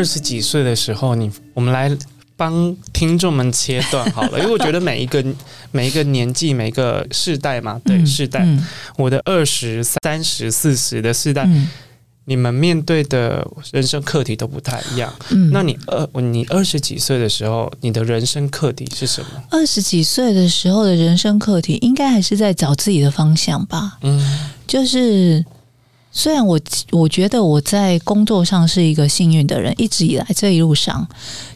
[0.00, 1.94] 二十几岁的时候，你我们来
[2.34, 5.22] 帮听众们切断好了， 因为我觉得每一个
[5.72, 11.68] 每一个年纪、每一个世代嘛，对，世代，嗯嗯、我的二十三十四十的世代，嗯、
[12.24, 15.12] 你们面对的人生课题都不太一样。
[15.28, 19.28] 嗯，那你二你二十几岁的时候，你的人生课题是什么？
[19.50, 23.98] 二十几岁的时候的人生课题，应该还是在找自己的方向吧。
[24.00, 25.44] 嗯，就是。
[26.12, 31.06] 虽然我我觉得我在工作上是一个幸运的人，一直以来这一路上，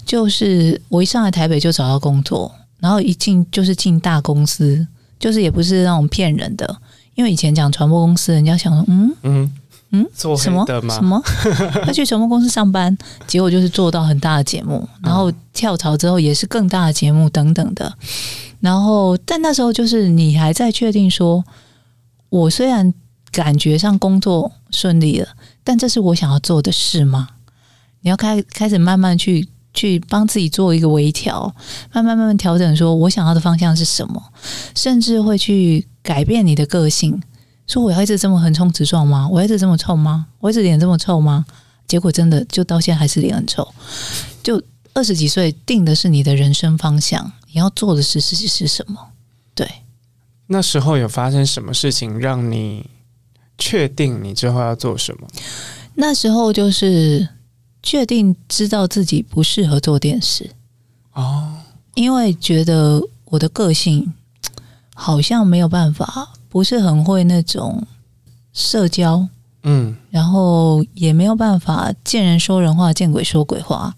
[0.07, 4.87] 就是我一上来台北就找到工作，然后一进就是进大公司，
[5.19, 6.77] 就是也不是那种骗人的，
[7.17, 9.53] 因为以前讲传播公司，人家想说嗯嗯
[9.91, 11.21] 嗯做什么什么？
[11.85, 17.93] 他去传播公司上班，结果就是做到很大的节目，然后跳槽之后也是更大的节目等等的，
[18.61, 21.45] 然后但那时候就是你还在确定说，
[22.29, 22.95] 我虽然。
[23.35, 25.29] 感觉上工作顺利了，
[25.65, 27.31] 但这是我想要做的事吗？
[28.03, 31.53] 你要开开始慢慢去去帮自己做一个微调，
[31.93, 34.23] 慢慢慢慢调整，说我想要的方向是什么，
[34.77, 37.21] 甚至会去改变你的个性。
[37.67, 39.29] 说我要一直这么横冲直撞吗？
[39.29, 40.27] 我要一直这么臭吗？
[40.39, 41.45] 我一直脸这么臭吗？
[41.89, 43.67] 结果真的就到现在还是脸很臭。
[44.45, 49.09] 就二十几岁定的是你的人生方向，你要做的事是是什么？
[49.57, 49.69] 对，
[50.47, 52.87] 那时候有发生什么事情让你？
[53.59, 55.27] 确定你之后要做什么？
[55.95, 57.29] 那时候就是
[57.83, 60.51] 确定知道自己不适合做电视
[61.13, 61.55] 哦，
[61.95, 64.13] 因为觉得我的个性
[64.95, 67.87] 好像没有办法，不是很会那种
[68.53, 69.29] 社交，
[69.63, 73.95] 嗯，然后也没有办法见人说人话，见鬼说鬼话。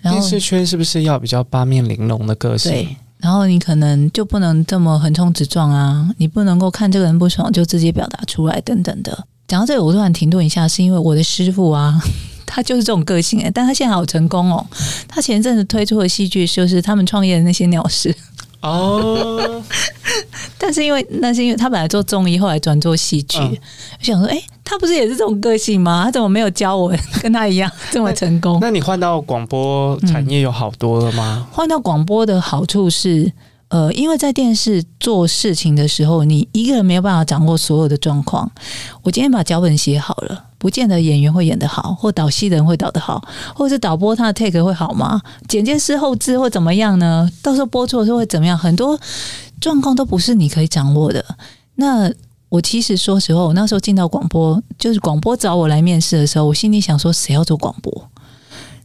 [0.00, 2.72] 然后电视圈是不是要比较八面玲珑的个性？
[2.72, 2.96] 对。
[3.20, 6.08] 然后你可能就不能这么横冲直撞啊！
[6.18, 9.26] 你不能够看这个人不爽就直接表达出来等等的。
[9.46, 12.00] 讲到这里，我突然停顿一下，是因为我的师傅啊，
[12.46, 14.64] 他就是这种个性哎，但他现在好成功哦。
[15.08, 18.14] 他前阵子推出的戏剧就是他们创业的那些鸟事。
[18.60, 19.62] 哦，
[20.58, 23.38] 但是因为那是因为他本来做综艺，后来转做戏剧。
[23.38, 23.58] 嗯、
[24.00, 26.02] 我想说，哎、欸，他不是也是这种个性吗？
[26.04, 26.92] 他怎么没有教我
[27.22, 28.58] 跟他一样 这么成功？
[28.60, 31.46] 那，那你换到广播产业有好多了吗？
[31.46, 33.32] 嗯、换到广播的好处是。
[33.70, 38.50] 呃，因为在电视做事情的时候，你一个人没有办法掌握所有的状况。
[39.02, 43.22] 我今天把脚本写好了，不见得演员会演得好，或导戏的人会导得好，
[43.54, 45.22] 或者是导播他的 take 会好吗？
[45.48, 47.30] 剪接师后置会怎么样呢？
[47.42, 48.58] 到时候播出的时候会怎么样？
[48.58, 48.98] 很多
[49.60, 51.24] 状况都不是你可以掌握的。
[51.76, 52.10] 那
[52.48, 58.10] 我其实说实话，我那时候进到广播，就是广播找我来面试的时候，我心里想说，谁要做广播？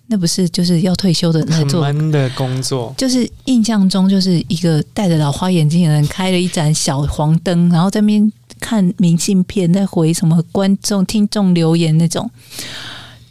[0.07, 8.31] 那不是就是要退休的那做的工作，就是印象中就是一个戴着老花眼镜的人开了一盏小黄灯，然后在那边
[8.63, 12.31] 看明信片，在回什么观众听众留言那种。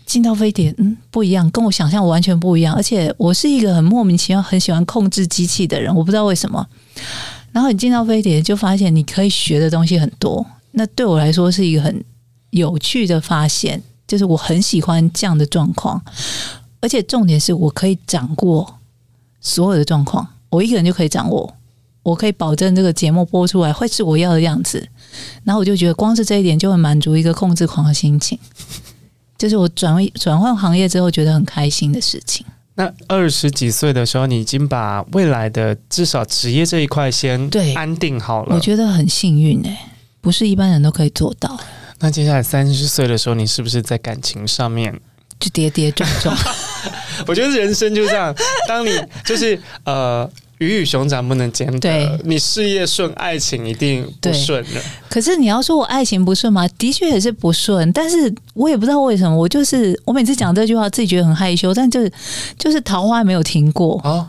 [0.04, 2.74] 进到飞碟，嗯，不一样，跟我想象完全不一样。
[2.74, 6.66] 而且我是一个很莫名其妙、很喜欢控制机器的人，我不知道为什么。
[7.50, 10.44] 然后你进到飞碟，就发现你可以学的东西很多。
[10.72, 12.04] 那对我来说是一个很
[12.50, 16.02] 有趣的发现，就是我很喜欢这样的状况。
[16.80, 18.78] 而且重点是我可以掌握
[19.40, 21.54] 所有的状况，我一个人就可以掌握，
[22.02, 24.86] 我可以保证这个节目播出来会是我要的样子。
[25.44, 28.38] 然后我就觉得光是这一点就会满足一个控制狂的心情，
[29.36, 32.44] 就是我转为转换行业之后觉得很开心的事情。
[32.74, 39.90] 那二十几岁的时候，你已经把未来的至少职业这一块先对安定好了，我觉得很幸运哎，
[40.22, 41.60] 不是一般人都可以做到。
[42.00, 44.98] 那接下来三十岁的时候，你是不是在感情上面？
[45.38, 46.36] 就跌跌撞撞，
[47.26, 48.34] 我觉得人生就这样。
[48.66, 48.90] 当你
[49.24, 50.28] 就是呃
[50.62, 54.80] 鱼与熊掌不能兼得，对你事业顺，爱情一定不顺的。
[55.08, 56.66] 可是你要说我爱情不顺吗？
[56.78, 62.12] 的确也是不顺，但是我也不知道为什么，我就是我每次讲这句话，自己觉得很害羞，但就是
[62.58, 64.00] 就是桃花没有停过。
[64.04, 64.26] 哦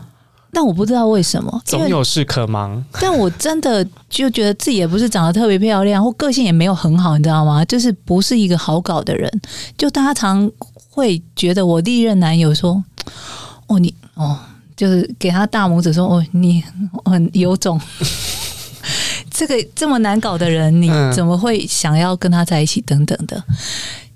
[0.56, 2.80] 但我不知道为什么，总有事可忙。
[3.00, 7.64] 但我真的就觉得自己也不是长得特别漂亮，或个性也没有很好，你知道吗？
[7.64, 9.28] 就是不是一个好搞的人。
[9.76, 10.48] 就大家常
[10.88, 12.80] 会觉得我历任男友说
[13.66, 14.38] ：“哦，你哦，
[14.76, 16.62] 就是给他大拇指说哦，你
[17.04, 17.80] 很有种。
[19.30, 22.80] ”这个这么难搞的人，你怎么会想要跟他在一起？
[22.82, 23.42] 等等的。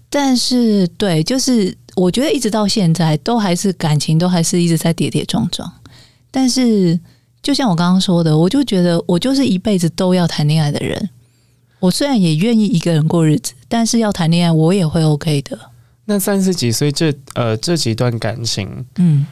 [0.08, 5.70] 但是，对，就是我觉得一直到现在，都还是感情都还是一直在跌跌撞撞。
[6.30, 6.98] 但是，
[7.42, 11.10] 就像我刚刚说的，我就觉得我就是一辈子都要谈恋爱的人。
[11.80, 15.58] 我虽然也愿意一个人过日子，但是要谈恋爱，我也会 OK 的。
[16.04, 19.26] 那三十几岁这呃这几段感情，嗯，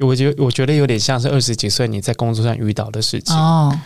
[0.00, 3.78] 我觉得我觉得有点像是二十几岁你在工作上遇到的事情哦。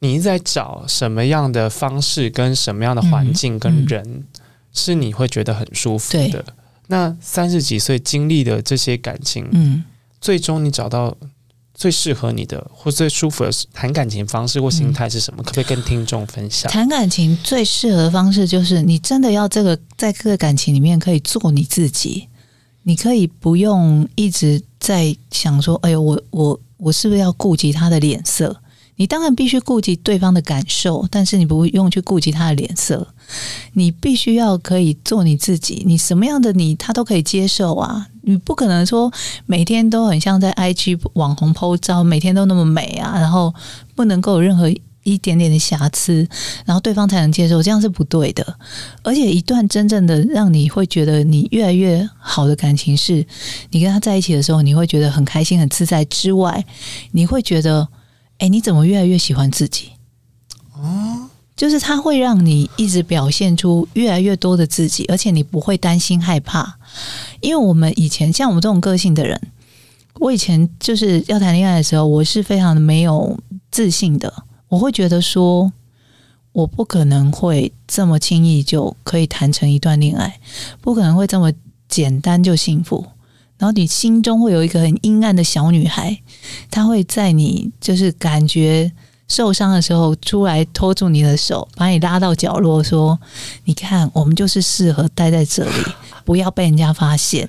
[0.00, 4.24] 你在找什么样的方式，跟什么样的环境跟人，嗯嗯、
[4.72, 6.44] 是你会觉得很舒服的？
[6.88, 9.84] 那三十几岁经历的这些感情，嗯。
[10.20, 11.16] 最终你找到
[11.74, 15.42] 最适合你的或最舒服的谈感情方式或心态是什么？
[15.42, 16.70] 嗯、可不可以跟听众分享？
[16.70, 22.28] 谈感情最适合的方式就是你真的要这个在这个感情里面可以做你自己，
[22.84, 28.60] 你可以不用一直在想说：“哎呦，我我我是不是要顾及他的脸色？”
[28.96, 33.06] 你当然必须顾及对方的感受，但是你不用去顾及他的脸色。
[33.72, 38.06] 你必须要可以做你自己，你什么样的你他都可以接受啊！
[38.22, 39.10] 你不可能说
[39.46, 43.54] 每天都很像在 IG 网红 po 照，每天都那么美啊，然后
[43.94, 44.70] 不能够有任何
[45.02, 46.26] 一点点的瑕疵，
[46.64, 48.58] 然后对方才能接受，这样是不对的。
[49.02, 53.26] 而且，一段真正的让你会觉得你越来越好的感情，是
[53.70, 56.64] 你跟他在一起的时候，你会觉得很开心、很自在之外，
[57.12, 57.88] 你会觉得。
[58.38, 59.90] 哎，你怎么越来越喜欢自己？
[60.74, 66.76] 哦，就是他会让你一直表现出越来越多的自己，而且你不会担心害怕。
[67.40, 69.40] 因为我们以前像我们这种个性的人，
[70.14, 73.38] 我以前就是要谈恋爱的时候，我是非常的没有
[73.70, 74.34] 自信的。
[74.72, 75.70] 我会觉得说，
[76.52, 80.40] 我不可能会这么轻易就可以谈成一段恋爱，
[80.80, 81.52] 不可能会这么
[81.90, 83.04] 简单就幸福。
[83.58, 86.18] 然后你心中会有一个很阴暗的小女孩，
[86.70, 88.90] 她会在你就是感觉
[89.28, 93.20] 受伤的时候出来拖住你的手，把你拉到角落，说
[93.64, 95.84] ：“你看，我们就是适合待在这里，
[96.24, 97.46] 不要被人家发现，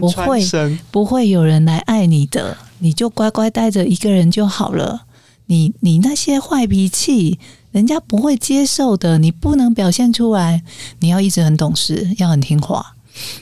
[0.00, 0.42] 不会
[0.90, 5.02] 不会有人来爱你的，你就乖乖待着一个人就好了。
[5.46, 7.38] 你你那些坏脾气，
[7.70, 10.62] 人家不会接受的，你不能表现出来，
[11.00, 12.96] 你要一直很懂事，要很听话。”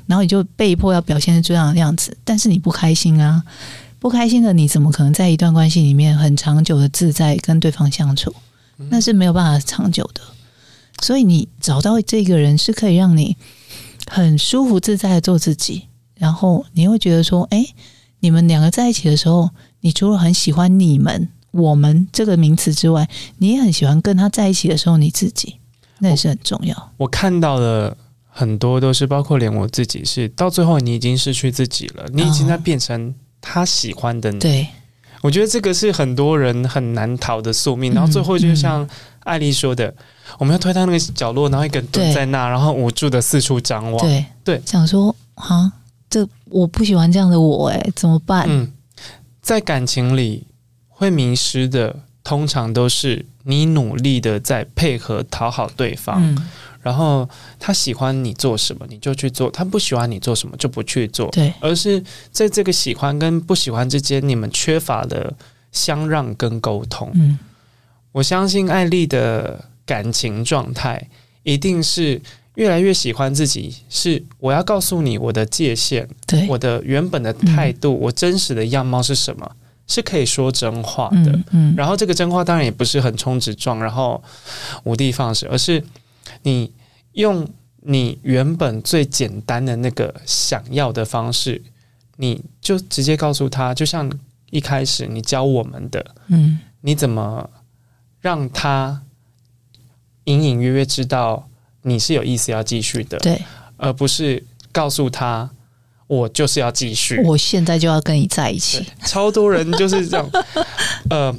[0.07, 3.41] 然后你就被迫要表现成这样的样子，但是你不开心啊，
[4.01, 8.35] 不开心的你怎么可能在一段关系里面很长久的自在跟对方相处？
[8.89, 10.23] 那是没有办法长久的。
[11.03, 13.37] 所以你找到这个人是可以让你
[14.09, 15.85] 很舒服自在的做自己，
[16.17, 17.65] 然后你会觉得说，哎，
[18.19, 19.51] 你们两个在一起的时候，
[19.83, 23.09] 你除了很喜欢你们、我们这个名词之外，
[23.39, 25.57] 你也很喜欢跟他在一起的时候你自己，
[25.99, 26.75] 那也是很重要。
[26.97, 27.97] 我，我看到的。
[28.33, 34.39] 很多都是包括连我自己是到最后你已经失去自己了，你已经在变成他喜欢的你。
[34.39, 34.69] 哦、对，
[35.21, 37.93] 我觉得这个是很多人很难逃的宿命。
[37.93, 38.89] 然后最后就像
[39.25, 43.99] 艾丽说的，嗯嗯、我们要推到那个角落，然后一个人蹲在那，然后无助的四处张望。
[43.99, 45.71] 对对，想说啊，
[46.09, 48.47] 这我不喜欢这样的我，哎，怎么办？
[48.49, 48.73] 嗯，
[49.43, 50.47] 在感情里
[51.01, 56.23] 会迷失的，通常都是你努力的在配合讨好对方。
[56.23, 56.37] 嗯
[56.83, 61.29] 然后他喜欢你做什么，你就去做；他不喜欢你做什么，就不去做。
[61.31, 65.37] 对，而是在这个喜欢跟不喜欢之间，你们缺乏了
[65.73, 67.11] 相让跟沟通。
[67.13, 67.39] 嗯，
[68.13, 71.07] 我相信艾丽的感情状态
[71.43, 72.19] 一定是
[72.55, 73.75] 越来越喜欢自己。
[73.91, 79.57] 是我要告诉你我的界限，对，我的原本的态度，嗯，我真实的样貌是什么，
[79.91, 81.31] 是可以说真话的。
[81.33, 84.23] 嗯，嗯，然后这个真话当然也不是横冲直撞，然后
[84.85, 85.85] 无的放矢，而是。
[86.43, 86.73] 你
[87.13, 87.47] 用
[87.83, 91.61] 你原本最简单的那个想要的方式，
[92.17, 94.11] 你就直接告诉他，就像
[94.51, 97.51] 一开始你教我们的，嗯，你怎么
[98.21, 99.03] 让他
[100.25, 101.49] 隐隐约约知道
[101.83, 103.43] 你是有意思要继续的，对，
[103.77, 105.51] 而不是告诉他
[106.11, 108.85] 我就是要继续，我现在就要跟你在一起。
[109.05, 110.29] 超多人就是这样，
[111.09, 111.33] 呃，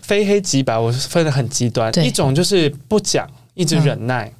[0.00, 3.28] 非黑即白，我分的很极端，一种就是不讲。
[3.54, 4.32] 一直忍耐，嗯、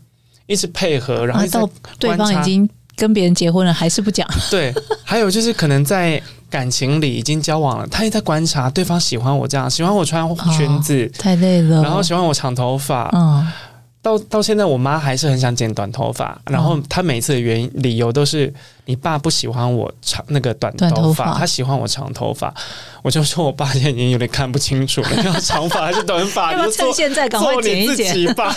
[0.46, 4.28] 一直配合，然后到对方已经跟别人结婚了，还是不讲。
[4.52, 13.44] 对，还有就是可能在感情里已经交往了，他也在观察对方喜欢我这样，喜欢我穿裙子，哦、太累了，然后喜欢我长头发，嗯，
[14.06, 18.54] 到到现在，我妈还是很想剪短头发，然后她每次的原因理由都是
[18.84, 22.54] 你爸不喜欢我长那个短头发，他喜欢我长头发。
[23.02, 26.54] 我就说我爸现在已经有点看不清楚了，要长发还是短发？
[26.70, 28.54] 趁现在赶快剪一剪吧。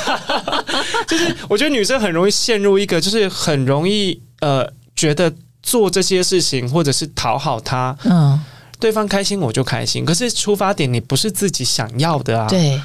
[1.10, 5.34] 就是我觉得女生很容易陷入一个，就是很容易呃觉得
[5.64, 8.40] 做这些事情或者是讨好他，嗯，
[8.80, 12.80] 对方开心我就开心，可是出发点你不是自己想要的啊，对。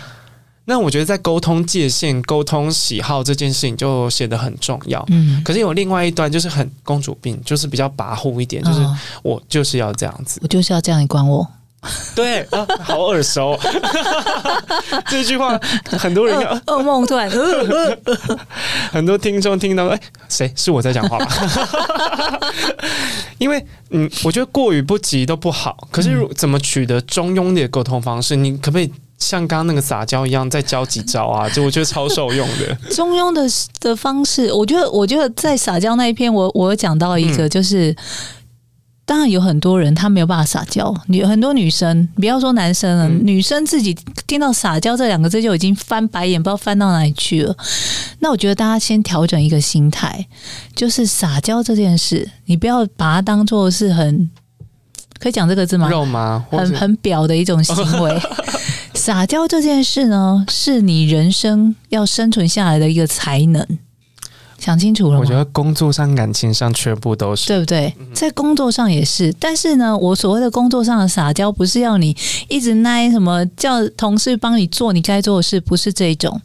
[0.66, 5.04] 那我觉得在沟通界限、沟通喜好这件事情就显得很重要。
[5.10, 8.80] 嗯，可是有另外一端就是很公主病，就是比较跋扈一点，就是
[9.22, 11.46] 我就是要这样子，我就是要这样，你管我？
[12.14, 13.60] 对啊，好耳熟，
[15.06, 16.34] 这句话很多人
[16.64, 17.30] 噩梦突然，
[18.90, 20.00] 很多听众听到，哎，
[20.30, 21.26] 谁是我在讲话吗？
[23.36, 28.34] 因为嗯，我觉得过与不及都不好，可是怎么取得中庸的沟通方式？
[28.34, 28.90] 你可不可以？
[29.18, 31.48] 像刚刚那个撒娇一样，再教几招啊！
[31.48, 32.74] 就我觉得超受用的。
[32.94, 33.42] 中庸的
[33.80, 37.96] 的方式，我觉得，我觉得在撒娇那一篇我，我我有讲到一个，就是、嗯、
[39.06, 43.96] 当然有很多人他没有办法撒娇，女很多女生，不要说男生了，嗯、女生自己
[44.26, 47.56] 听到撒娇这两个字就已经翻白眼，不知道翻到哪里去了。
[48.18, 50.26] 那我觉得大家先调整一个心态，
[50.74, 54.28] 就是撒娇这件事，你不要把它当做是很
[55.18, 55.88] 可以讲这个字吗？
[55.88, 58.20] 肉麻，很很表的一种行为。
[59.04, 63.62] 撒娇这件事呢，是你人生要生存下来的一个才能。
[64.64, 65.18] 想清楚了吗？
[65.20, 67.94] 我觉得工作上、感情上全部都是，对不对？
[68.14, 72.16] 在工作上也是，但是呢，我所谓的工作上的撒娇，不是要你
[72.48, 76.40] 一直耐什么，叫同事帮你做你该做的事，不是这种。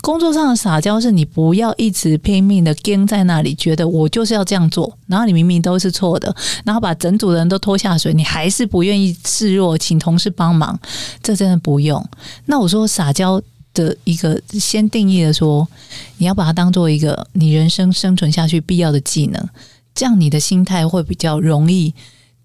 [0.00, 6.32] 工作上的撒娇是你不要一直拼命的跟在那里，觉得我就是要这样做，然后你明明都是错的，
[6.64, 10.78] 然后把整组的人都拖下水，你还是不愿意示弱，请同事帮忙，
[11.20, 12.00] 这真的不用。
[12.46, 13.42] 那我说撒娇。
[13.74, 15.68] 的一个先定义的说，
[16.16, 19.48] 你要把它当做一个你人生生存下去必要的技能，
[19.94, 21.92] 这样你的心态会比较容易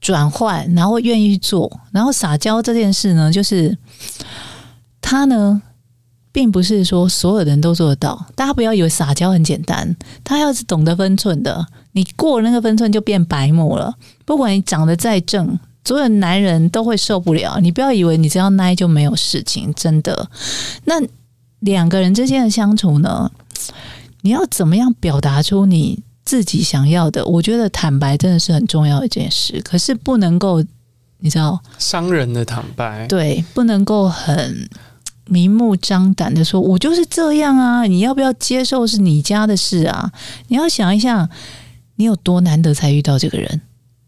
[0.02, 1.80] 转换，然后愿意做。
[1.92, 3.78] 然后撒娇这件事呢，就是
[5.00, 5.62] 他呢，
[6.32, 8.26] 并不是说所有人都做得到。
[8.36, 13.94] 大家不要以为撒娇很简单，他要是懂得分寸的，你过了那个分寸就变白目了。
[14.26, 17.60] 不管你长得再正，所有男人都会受不了。
[17.60, 20.30] 你不要以为你只要耐就没有事情，真的。
[20.86, 21.00] 那。
[21.60, 23.32] 两个人之间的相处呢，
[24.22, 27.26] 你要怎么样表达出你自己想要的？
[27.26, 30.64] 我觉得坦白真的是很重要一件事，可是不能够，
[31.20, 34.70] 你知道，伤人的坦白，对，不能够很
[35.28, 37.84] 明目张胆的说，我就是这样啊！
[37.84, 40.12] 你要不要接受是你家的事啊？
[40.48, 41.30] 你要想一下，
[41.96, 43.62] 你有多难得才遇到这个人，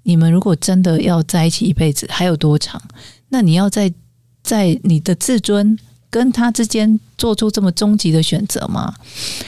[0.04, 2.82] 你们如果真的要在一起一辈子，还有多长？
[3.30, 3.94] 那你要在
[4.42, 5.78] 在你的自尊。
[6.12, 8.94] 跟他之间做出这么终极的选择吗？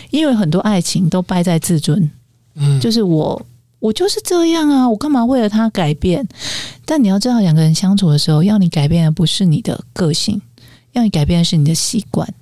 [0.10, 2.10] 因为很多爱情都败在自尊，
[2.56, 3.46] 嗯，就是我
[3.80, 6.26] 我就是这样啊，我干嘛为了他改变？
[6.86, 10.42] 但你要知道，两个人相处的时候，要你改变的不是你的个性，
[10.94, 12.34] 要你改变的是你的习惯。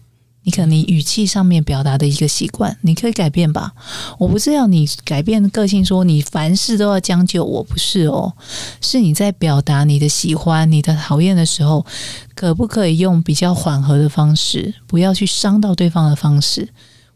[0.44, 3.72] 你可能语气上面表达的一个习惯，你可以改变吧。
[4.18, 8.34] 我不是要你改变个性，说你凡事都要将就，我不是哦。
[8.82, 11.86] 是你在表达你的喜欢、你的讨厌的时候，
[12.34, 16.70] 可不可以用比较缓和的方式，不要去伤到对方的方式？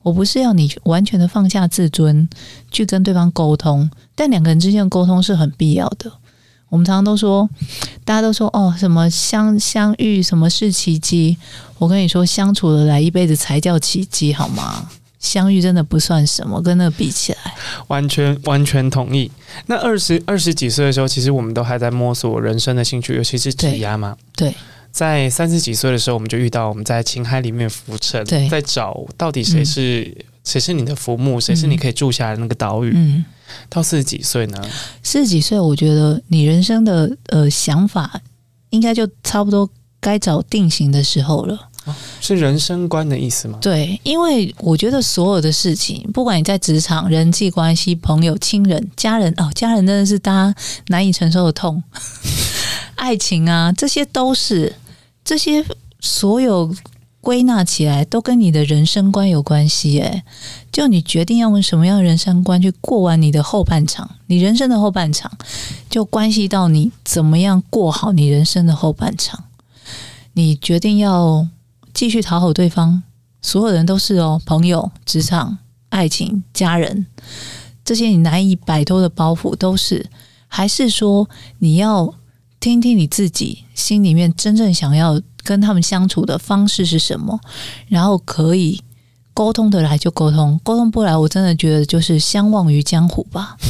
[0.03, 2.29] 我不是要你完全的放下自尊
[2.69, 6.11] 去跟对方沟通，但两个人之间的沟通是很必要的。
[6.69, 7.49] 我们常常都说，
[8.03, 11.37] 大家都说哦，什么相相遇，什么是奇迹？
[11.77, 14.89] 我跟你说，相处了来一辈子才叫奇迹，好吗？
[15.19, 17.55] 相遇真的不算什么，跟那个比起来，
[17.87, 19.31] 完全完全同意。
[19.67, 24.15] 那二十二十几岁的时候，其实我们都还在摸索人生的兴趣，尤其是挤压嘛。
[24.35, 24.53] 对，
[24.91, 32.91] 在三十几岁的时候，我们就遇到我们在情海里面浮沉，对，在找到底谁是、嗯、谁是你的浮木，谁是你可以住下来的那个岛屿。
[32.95, 33.25] 嗯。
[33.69, 34.61] 到四十几岁呢？
[35.03, 38.21] 四十几岁，我觉得你人生的呃想法，
[38.69, 39.69] 应该就差不多
[39.99, 41.69] 该找定型的时候了。
[41.85, 43.59] 哦，是人生观的意思吗？
[43.61, 50.55] 对，因为我觉得所有的事情，不管你在职场、人际关系、朋友、亲人、家人哦，家人真的是大家
[50.87, 51.83] 难以承受的痛，
[52.95, 54.75] 爱情啊，这些都是
[55.23, 55.63] 这些
[55.99, 56.75] 所有。
[57.25, 60.23] 归纳起来都跟你的人生观有关系，诶，
[60.71, 65.31] 就你决定要用什么样的人生观去过完你的后半场，你人生的后半场，
[65.89, 69.45] 就关系到你怎么样过好你人生的后半场。
[70.33, 71.47] 你决定要
[71.95, 73.01] 继续讨好对方，
[73.41, 75.57] 所有人都是哦，朋友、职场、
[75.89, 77.07] 爱情、家人，
[77.83, 80.11] 这些你难以摆脱的包袱都是，
[80.47, 82.13] 还是说你要
[82.59, 87.39] 听听你自己心里面真正想要跟他们相处的方式是什么？
[87.87, 88.81] 然后可以
[89.33, 93.55] 沟通得来就沟通，沟通不来，我真的觉得就是相忘于江湖吧。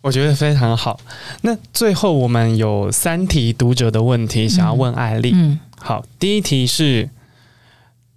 [0.00, 0.98] 我觉得非常好。
[1.42, 5.30] 那最后我们有三题读者的问题想要问艾丽。
[5.32, 7.08] 嗯，好，第一题是。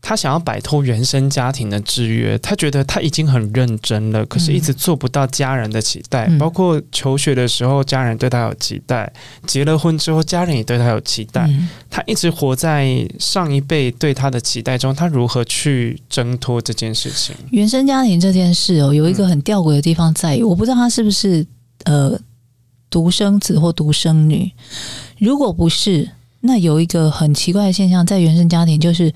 [0.08, 6.28] 他想要摆脱原生家庭的制约，他觉得他已经很认真了，可是一直做不到家人的期待。
[6.30, 9.12] 嗯、包括求学的时候，家人对他有期待；
[9.48, 11.48] 结了婚之后，家人也对他有期待。
[11.48, 17.36] 嗯、他一直活在上一辈对他的期待中，他如何去挣脱这件事情？
[17.50, 21.44] 原生家庭这件事哦，有一个很吊诡的地方在于，嗯、我不知道他是不是
[21.86, 22.16] 呃
[22.92, 24.52] 独生子或独生女。
[25.18, 26.08] 如果不是，
[26.42, 29.12] 那有一个很奇怪的现象，在原生家庭就是。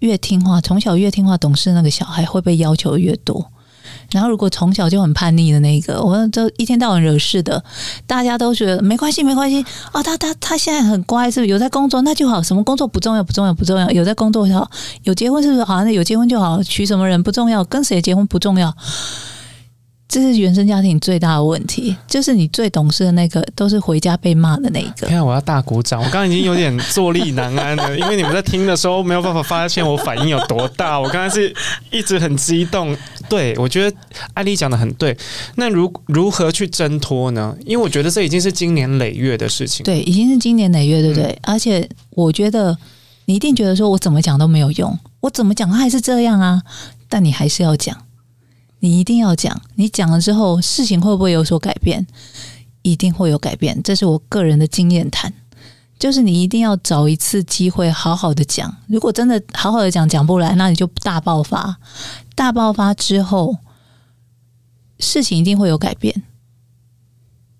[0.00, 3.50] 越听话，从小越听话懂事那个小孩会被要求越多。
[4.10, 7.62] 然后，如果从小就很叛逆的那个，我都一天到晚惹事的，
[8.06, 10.02] 大家都觉得没关系，没关系啊、哦。
[10.02, 12.00] 他他他现在很乖，是不是有在工作？
[12.02, 12.42] 那就好。
[12.42, 13.90] 什么工作不重要，不重要，不重要。
[13.90, 14.70] 有在工作就好。
[15.02, 15.78] 有结婚是不是好？
[15.78, 16.62] 像有结婚就好。
[16.62, 18.74] 娶什么人不重要，跟谁结婚不重要。
[20.06, 25.08] 这是原生家庭最大的问题，就是你最懂事的那个，都是回家被骂的那一个。
[25.08, 25.98] 看，我要大鼓掌！
[25.98, 31.00] 我刚刚已经有点坐立难安了，因为你们在听的时候没有办法发现我反应有多大。
[31.00, 31.52] 我刚才是
[31.90, 32.96] 一直很激动。
[33.28, 33.96] 对，我觉得
[34.34, 35.16] 艾丽讲的很对。
[35.56, 37.56] 那如如何去挣脱呢？
[37.64, 39.82] 因为我觉得这已经是经年累月的事情。
[39.84, 41.32] 对，已经是经年累月，对不对？
[41.42, 42.76] 嗯、而且我觉得
[43.24, 46.62] 你一定觉得说我怎么讲都没有用，我怎么讲他还是这样啊？
[47.08, 47.96] 但你还是要讲。
[48.84, 52.06] 你一定要讲，你讲了之后，事情会不会有所改变？
[52.82, 55.32] 一定会有改变，这是我个人的经验谈。
[55.98, 58.76] 就是你一定要找一次机会，好好的讲。
[58.86, 61.78] 如果真的好好的讲，讲不来，那你就大爆发。
[62.34, 63.56] 大爆发之后，
[64.98, 66.22] 事情一定会有改变。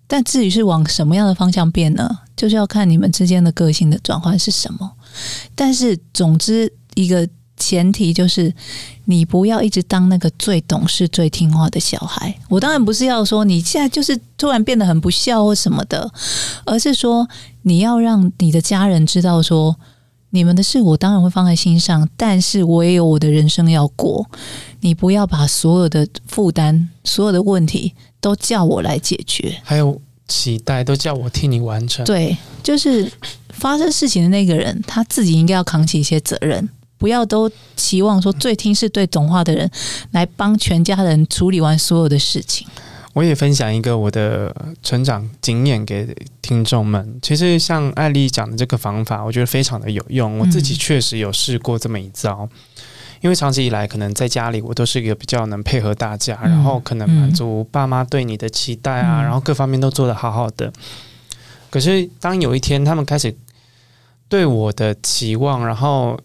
[0.05, 2.19] 但至于是往什么样的方向变呢？
[2.37, 4.91] 就是要看你们之间的个性的转换是什么。
[5.55, 7.27] 但是，总之一个。
[7.57, 8.53] 前提就是
[9.05, 12.35] 你不要一直当那个最懂事、最听话的小孩。
[12.49, 16.11] 我当然不是要说你现在就是突然变得很不孝或什么的，
[16.65, 17.27] 而是说
[17.61, 19.75] 你要让你的家人知道说，
[20.31, 24.29] 你们的事我当然会放在心上，但是我也有我的人生要过。
[24.81, 32.05] 你不要把所有的负担、所有的问题都叫我来解决，还有期待都叫我替你完成。
[32.05, 33.11] 对，就是
[33.49, 36.69] 发生事情的那个人，他自己应该要扛起一些责任。
[37.05, 39.69] 不要都期望说最听是对懂话的人
[40.13, 42.67] 来帮全家人处理完所有的事情。
[43.13, 44.51] 我也分享一个我的
[44.81, 46.07] 成长经验给
[46.41, 47.19] 听众们。
[47.21, 50.39] 其实像艾丽讲的这个方法，我觉得非常的有用。
[50.39, 52.49] 我自己确实有试过这么一招，嗯、
[53.21, 60.73] 因为长期以来可能在家里我都是一个比较能配合大家，嗯、然后可能满足爸妈对你的期待啊，嗯、然后各方面都做得好好的。
[61.69, 63.35] 可是当有一天他们开始
[64.27, 66.19] 对我的期望，然后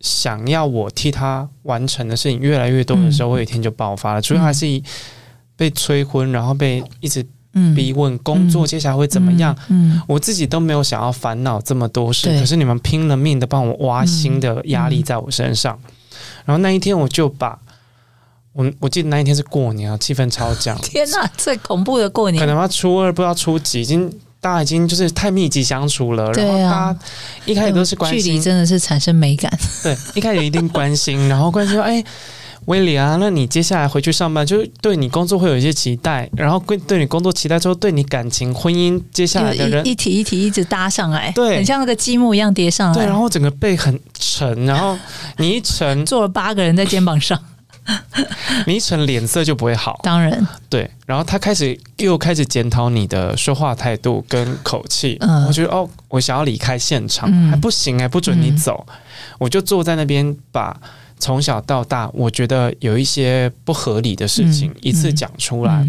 [0.00, 4.22] 想要我替他完成的事情越来越多的时候，我有一天就爆发了。
[4.22, 4.82] 主要还是以
[5.56, 7.26] 被催婚，然后被一直
[7.74, 9.56] 逼问工作接下来会怎么样。
[9.68, 15.78] 嗯我自己都没有想要烦恼这么多事，可是你们拼了命的帮我挖新的压力在我身上。
[16.44, 17.58] 然后那一天我就把
[18.52, 20.78] 我我记得那一天是过年啊，气氛超 僵。
[20.80, 22.40] 天哪，最恐怖的过年！
[22.40, 24.12] 可能要初二，不知道初几，已经。
[24.40, 26.96] 大家已经就是太密集相处了，然后他
[27.44, 29.52] 一开始都是关心，距离真的是产生美感。
[29.82, 32.02] 对，一开始一定关心， 然后关心说：“哎，
[32.66, 42.94] 威廉啊，那你接下来回去上班，就对你工作会有一些期待，然后对对你工作期待之后，对你感情、婚姻接下来的人一题一题一直搭上来，对，很像那个积木一样叠上来。
[42.94, 44.96] 对，然后整个背很沉，然后
[45.38, 47.36] 你一沉， 坐了八个人在肩膀上。”
[48.66, 50.90] 你一沉脸色就不会好，当然对。
[51.06, 55.16] 然后他开始又开始检讨你的说话态度跟口气。
[55.20, 58.84] 嗯，我觉得哦，我想要离开现场，嗯、还不行哎，不准你走。
[58.88, 58.94] 嗯、
[59.38, 60.76] 我就坐在那边，把
[61.18, 65.86] 从小到大我觉得有一些不合理的事情一次讲出来。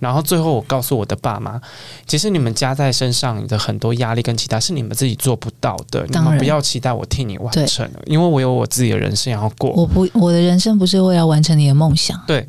[0.00, 1.60] 然后最后我告诉我的爸妈，
[2.08, 9.70] 其实你们加在身上的很多压力跟其他是你们自己做不到的，你们不要期待我替你完成，因为我有我自己的人生要过。
[9.70, 12.20] 我不，我的人生不是为了完成你的梦想。
[12.26, 12.48] 对。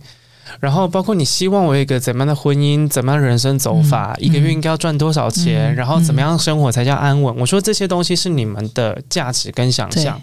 [0.59, 7.35] 然后包括你希望我有一个怎么样的婚姻，怎么样的人生走法，一个月应该要赚多少钱，然后怎么样生活才叫安稳？
[7.37, 10.19] 我说这些东西是你们的价值跟想象，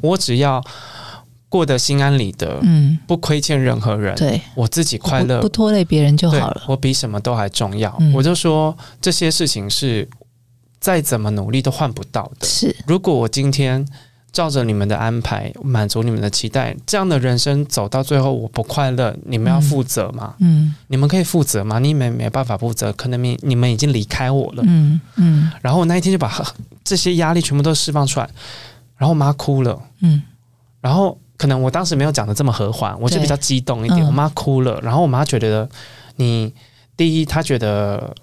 [0.00, 0.60] 我只要。
[1.52, 6.62] 过得心安理得，嗯，不亏欠任何人，对，我自己快乐，不拖累别人就好了。
[6.66, 7.94] 我比什么都还重要。
[8.00, 10.08] 嗯、我就说这些事情是
[10.80, 12.46] 再怎么努力都换不到的。
[12.46, 13.86] 是，如果我今天
[14.32, 20.34] 照着你们的安排，满足你们的期待，这样的人生走到最后我不快乐，你们要负责吗？
[20.38, 21.78] 嗯，你们可以负责吗？
[21.78, 24.62] 你们没办法负责，可能你你们已经离开我了。
[24.66, 25.52] 嗯嗯。
[25.60, 26.32] 然后我那一天就把
[26.82, 28.30] 这些压力全部都释放出来，
[28.96, 29.78] 然后我妈哭了。
[30.00, 30.22] 嗯，
[30.80, 31.18] 然后。
[31.42, 34.06] 可能我当时没有讲的这么和缓，我就比较激动一点。
[34.06, 35.68] 我妈哭了，然后我妈觉得
[36.14, 36.54] 你
[36.96, 38.14] 第一，她觉得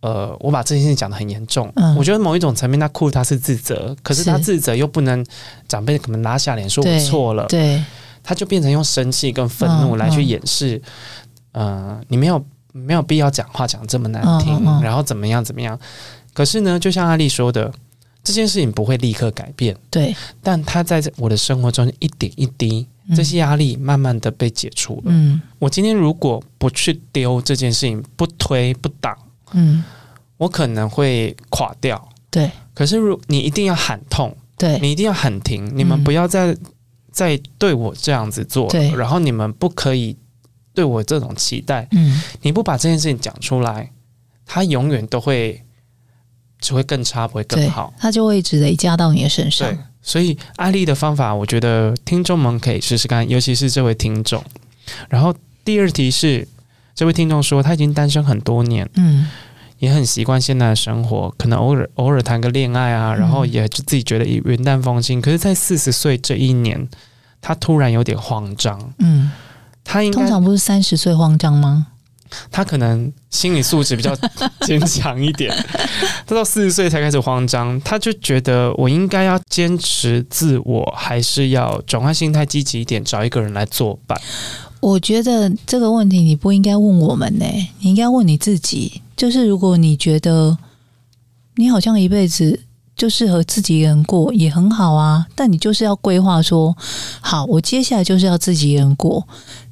[0.00, 1.72] 呃，我把这件事情讲的很严重。
[1.74, 5.26] 嗯，我觉得某一种层面，她哭她是自责，可是她自责又不能
[5.66, 7.82] 长辈可能拉下脸说我错了，对，
[8.22, 10.80] 她就变成用生气跟愤怒来去掩饰。
[11.50, 12.40] 嗯，呃，你没有
[12.70, 15.76] 没有必要讲话讲这么难听，然后怎么样怎么样。
[16.32, 17.72] 可是呢，就像阿丽说的。
[18.24, 25.02] 这件事情不会立刻改变，对，但它在我的生活中一点一滴，嗯、这些压力慢慢的被解除了。
[25.06, 29.16] 嗯，我今天如果不去丢这件事情，不推不挡，
[29.54, 29.82] 嗯，
[30.36, 32.08] 我可能会垮掉。
[32.30, 36.58] 对，可是如你一定要喊痛，对，你一定要喊停，你们不要再、嗯、
[37.10, 40.16] 再对我这样子做，对，然后你们不可以
[40.72, 43.90] 对我这种期待，嗯，你不把这件事情讲出来，
[44.46, 45.60] 他永远都会。
[46.62, 47.92] 只会更差，不会更好。
[47.98, 49.68] 他就会一直累加到你的身上。
[49.68, 54.42] 对，所以阿丽的方法，我觉得听众们可以试试看，尤其是这位听众。
[55.10, 55.34] 然后
[55.64, 56.46] 第二题是，
[56.94, 59.28] 这位听众说他已经单身很多年，嗯，
[59.78, 65.20] 也很习惯现在的生活，可能偶尔偶尔谈个恋爱啊，然后也就自己觉得云淡风轻。
[65.20, 66.88] 可是，在四十岁这一年，
[67.40, 68.94] 他突然有点慌张。
[68.98, 69.30] 嗯，
[69.82, 71.88] 他应该通常不是三十岁慌张吗？
[72.50, 74.16] 他可能心理素质比较
[74.62, 75.54] 坚强一点，
[76.32, 84.18] 他到四十岁才开始慌张，他就觉得我应该要坚持自我，还是要转换心态积极一点，找一个人来作伴。
[84.80, 87.44] 我觉得这个问题你不应该问我们呢，
[87.80, 89.02] 你应该问你自己。
[89.14, 90.56] 就是如果你觉得
[91.56, 92.60] 你好像一辈子
[92.96, 96.74] 就适合自己一个人过，也很好啊，但你就是要规划说，
[97.20, 99.28] 好，我接下来就是要自己一个人过，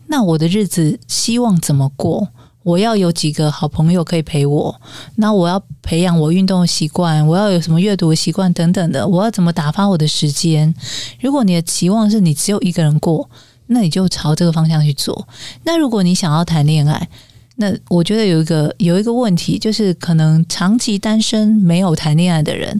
[0.09, 2.29] 那我的日子希望怎么过？
[2.63, 4.81] 我要有几个好朋友可以陪我，
[5.17, 10.75] 那我要培养我运动习惯，我要有什么阅读习惯等等的，我要怎么打发我的时间？
[11.21, 13.31] 如果你的期望是你只有一个人过，
[13.69, 15.27] 那你就朝这个方向去做。
[15.65, 17.09] 那如果你想要谈恋爱，
[17.57, 22.79] 那我觉得有一个有一个问题，就是可能长期单身没有谈恋爱的人，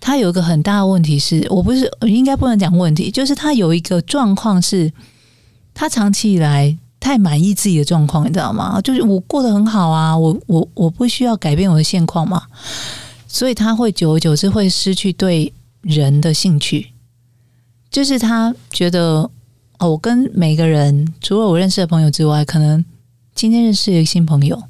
[0.00, 4.92] 他有一个很大的问题是，我不是应该不能讲问题，就是他有一个状况是，
[5.74, 6.78] 他长期以来。
[7.02, 8.80] 太满意自己的状况，你知道吗？
[8.80, 12.44] 就是我过得很好啊，我我我不需要改变我的现况嘛，
[13.26, 16.92] 所以他会久而久之会失去对人的兴趣。
[17.90, 19.28] 就是他觉得
[19.80, 22.82] 哦，我跟每个人除了我认识的朋友之外，可能
[23.34, 24.62] 今天认识一个新朋友，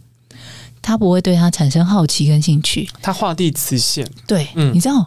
[0.80, 2.88] 他不会对他产生好奇跟兴趣。
[3.02, 5.06] 他画地磁线，对，嗯，你知道。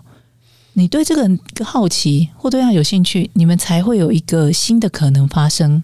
[0.78, 5.82] 你对这个人好奇或对他有兴趣，你们才会有一个新的可能发生。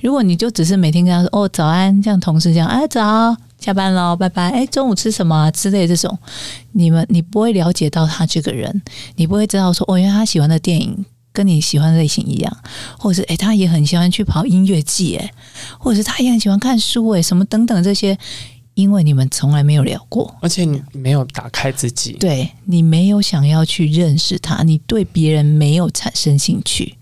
[0.00, 6.16] 如果你就只是每天跟他说“哦，早安”，像同事这样，哎，早，下班喽，拜拜，哎，中午吃什么之类这种，
[6.70, 8.80] 你们你不会了解到他这个人，
[9.16, 12.56] 你不会知道说哦，因为他喜欢的电影跟你喜欢类型一样，
[12.96, 15.28] 或者是哎，他也很喜欢去跑音乐季，哎，
[15.80, 18.16] 或者是他也很喜欢看书，哎，什么等等这些。
[18.78, 26.94] 因为你们从来没有聊过，而且你没有打开自己，对，你没有想要去认识他，你对别人没有产生兴趣，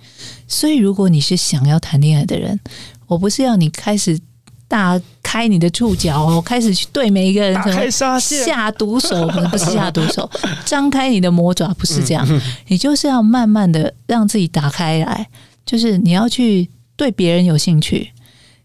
[0.48, 2.58] 所以如果你是想要谈恋爱的人，
[3.06, 4.18] 我不是要你开始
[4.66, 7.54] 大开你的触角哦，开始去对每一个人
[7.92, 10.30] 下毒手，不是下毒手，
[10.64, 12.26] 张开你的魔爪，不是这样，
[12.68, 15.28] 你就是要慢慢的让自己打开来，
[15.66, 18.10] 就是你要去对别人有兴趣。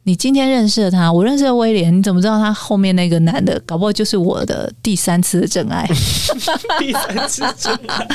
[0.04, 5.88] 你今天认识了他，我认识了威廉，你怎么知道他后面那个男的，搞不好就是我的第三次的真爱？
[6.80, 8.08] 第三次真爱，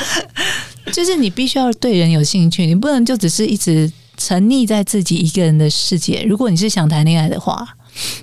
[0.91, 6.23] 就是你必须要对人有兴趣，你不能就只是一直沉溺在自己一个人的世界。
[6.23, 7.65] 如果你是想谈恋爱的话，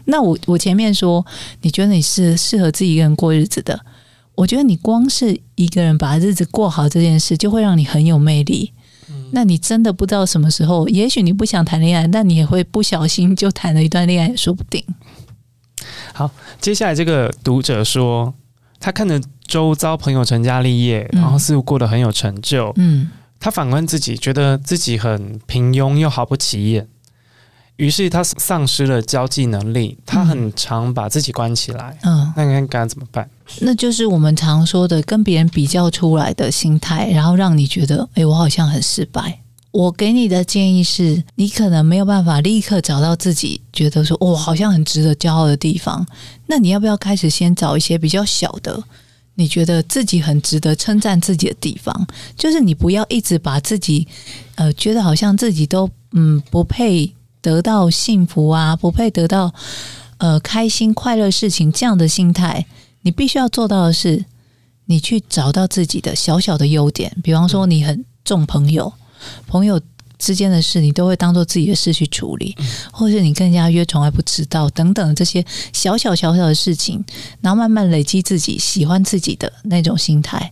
[0.04, 1.24] 那我我前面说，
[1.62, 3.80] 你觉得你是适合自己一个人过日子的，
[4.34, 8.72] 我觉得你光是一个人把日子过好这件事，就会让你很有魅力。
[9.32, 14.84] 那你真的不知道什么时候，也许你不想谈恋爱，但你也会不小心就谈了一段恋爱，也说不定。
[16.12, 18.32] 好，接下来这个读者说，
[18.78, 23.10] 他看着周遭朋友成家立业，然后似乎过得很有成就，嗯，
[23.40, 26.86] 他反观自己，觉得自己很平庸又毫不起眼。
[27.76, 31.98] 于是他丧失了交际能力，他很常把自己关起来。
[32.02, 33.28] 嗯，那应该怎么办？
[33.60, 39.40] 那就是我们常说的跟别人比较出来的心态，然后让你觉得，哎，我好像很失败。
[39.72, 46.06] 我给你的建议是，你可能没有办法立刻找到自己觉得说，哦，好像很值得骄傲的地方。
[46.46, 48.80] 那你要不要开始先找一些比较小的，
[49.34, 52.06] 你觉得自己很值得称赞自己的地方？
[52.36, 54.06] 就是你不要一直把自己，
[54.54, 57.12] 呃，觉得好像自己都嗯不配。
[57.44, 59.52] 得到幸福啊，不配得到
[60.16, 62.64] 呃开心快乐事情这样的心态，
[63.02, 64.24] 你必须要做到的是，
[64.86, 67.14] 你去找到自己的小小的优点。
[67.22, 68.90] 比方说，你很重朋友，
[69.46, 69.78] 朋友
[70.18, 77.04] 之间的事，你都会当做自己的事去处理，嗯、或者是你跟人家约从来不迟到等等这些小小小小的事情，
[77.42, 80.50] 然后慢慢累积自己喜欢自己的那种心态。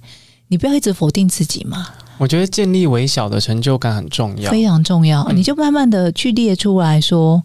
[0.48, 1.88] 你不要一直否定自己嘛。
[2.22, 5.22] 我觉得建立微小的成就感很重要，非常重要。
[5.24, 7.42] 嗯、你就慢慢的去列出来说，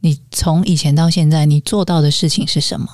[0.00, 2.86] 你从以前到现在你做到的事情是什么？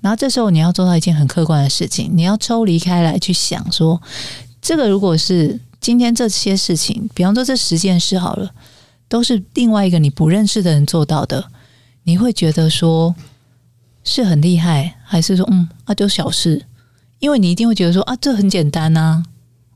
[0.00, 4.00] 然后这时候你要做到一件很客观的事情，你要抽离开来去想说，
[4.62, 8.50] 这个如果是今天这些事情，比方说这十件事好了，
[9.08, 11.44] 都是另外一个你不认识的人做到的，
[12.04, 13.14] 你会觉得说
[14.04, 16.64] 是很厉害，还是说嗯，那、啊、就小事？
[17.18, 19.22] 因为你一定会觉得说啊，这很简单呐、啊。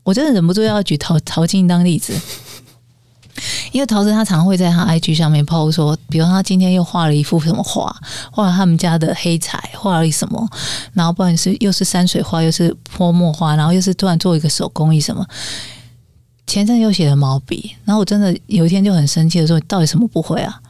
[0.03, 2.19] 我真的忍不住要举陶陶晶当例子。
[3.73, 7.97] 因为陶晶他常会在他 IG 上面 PO 说，比如他今天又画了一幅什么画，
[8.31, 10.47] 画了他们家的黑彩，画了什么，
[10.93, 15.25] 然后不管是又是山水画，又是泼墨画，然后又是突然做一个手工艺什么，
[16.47, 20.61] 前阵又写了毛笔，然后我真的有一天就很生气的说，你到底什么不会啊？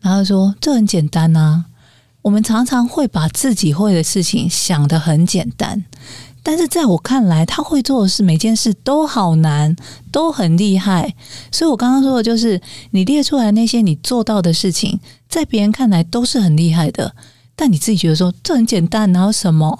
[0.00, 1.64] 然后他说这很简单呐、啊，
[2.22, 5.84] 我们常常会把自己会的事情想得很简单。
[6.46, 9.74] 但是在我看来，他会做的事，每件事都好难，
[10.12, 11.12] 都很厉害。
[11.50, 17.16] 所以我刚刚说的就是，你列出来那些你做到的事情，在别人看来都是很厉害的，
[17.56, 19.76] 但你自己觉得说这很简单，然后什么？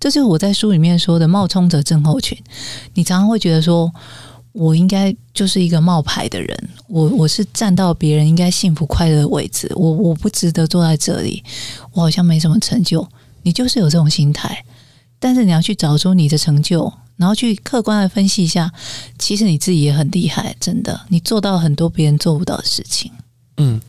[0.00, 2.38] 这就是我在书里面说的冒充者症候群。
[2.94, 3.92] 你常常会觉得说，
[4.52, 11.44] 我应该就是一个冒牌的人，我我是站到别人应该幸福快乐的位置，我我不值得坐在这里，
[11.92, 13.06] 我好像没什么成就。
[13.42, 14.64] 你就是有这种心态。
[15.18, 18.70] 但是你要去找出你的成就，然后去客观的分析一下，
[19.18, 23.10] 其实你自己也很厉害，真的，你做到很多别人做不到的事情。
[23.56, 23.80] 嗯，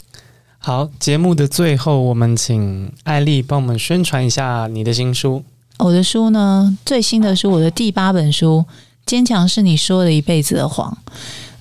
[0.58, 5.44] 好，节目的最后，我们请艾丽帮我们宣传一下你的新书。
[5.78, 8.66] 我的书呢，最新的书，我的第八本书
[9.06, 10.98] 《坚强是你说了一辈子的谎》。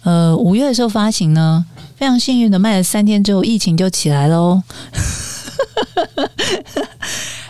[0.02, 1.66] 呃，五月的时候发行呢，
[1.96, 4.62] 非常幸运的卖了三天之后，疫情就起来了哦。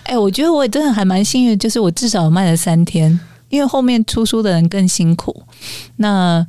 [0.09, 5.42] 哎、我觉得我也真的还蛮幸运，就是我至少卖了三天，因为后面出书的人更辛苦。
[5.96, 6.44] 那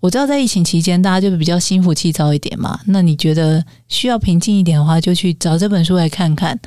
[0.00, 2.80] 我知道在疫情期间，大家就比较心浮气躁一点嘛。
[2.86, 6.58] 那你觉得需要平静一点的话，就去找这本书来看看，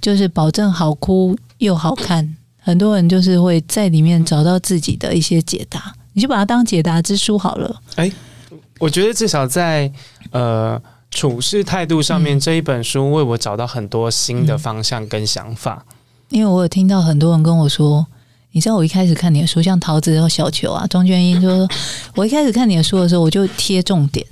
[0.00, 2.36] 就是保证好哭又好看。
[2.58, 7.80] 很多人就是会在里面找到自己的一些解答，你就把它当解答之书好了。
[7.96, 8.10] 哎、
[8.78, 9.92] 我觉得至少在
[10.30, 10.80] 呃。
[11.12, 15.84] 处事态度上面，这一本书为我找到很多新的方向跟想法。
[16.30, 18.04] 因为我有听到很多人跟我说，
[18.52, 21.68] 你知道我一开始看你的书，像桃子和小球啊、庄娟英，就说
[22.16, 24.26] 我一开始看你的书的时候，我就贴重点，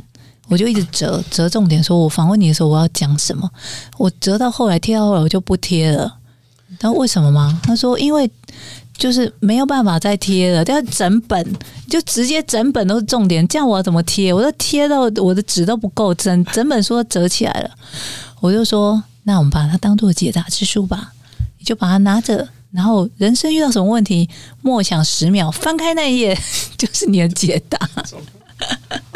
[0.49, 3.49] 我就一直折折重点，说我访问你的时候我要讲什么，
[3.99, 6.17] 我折到后来贴到后来我就不贴了。
[6.79, 7.61] 他说为什么吗？
[7.63, 8.29] 他说因为。
[9.01, 11.57] 就是没有办法再贴了，但整本
[11.89, 14.31] 就直接整本都是重点，这样我怎么贴？
[14.31, 17.71] 我都贴到我的纸都不够，整整本书都折起来了。
[18.41, 21.15] 我就说，那我们把它当做解答之书吧，
[21.59, 24.29] 你就把它拿着，然后人生遇到什么问题，
[24.61, 26.39] 默想十秒，翻开那一页
[26.77, 27.79] 就是你的解答。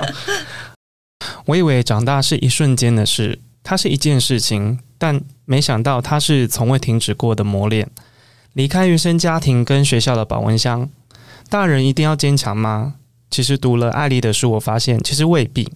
[1.44, 7.86] 我以为长大是一瞬间的事，它是一件事情，但没想到它是从未停止过的磨练。
[8.54, 10.88] 离开原生家庭跟学校的保温箱，
[11.48, 12.94] 大人一定要坚强吗？
[13.30, 15.68] 其实读了艾丽的书，我发现其实未必。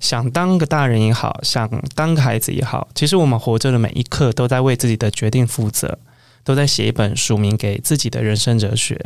[0.00, 5.98] 想当个大人也好，想当个孩子也好，其实我们活着的每一刻都在为自己的决定负责，
[6.42, 8.98] 都在写一本署名给自己的人生哲学。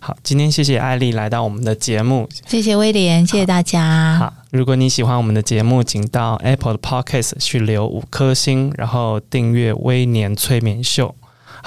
[0.00, 4.16] 好，今天谢谢艾丽来到我们的节目，谢谢威廉，谢谢大家。
[4.18, 11.14] 好，如果你喜欢我们的节目，请到 Apple 的 Podcast 去留五颗星，然后订阅威廉催眠秀。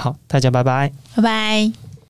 [0.00, 1.89] 好，大家拜拜，拜拜。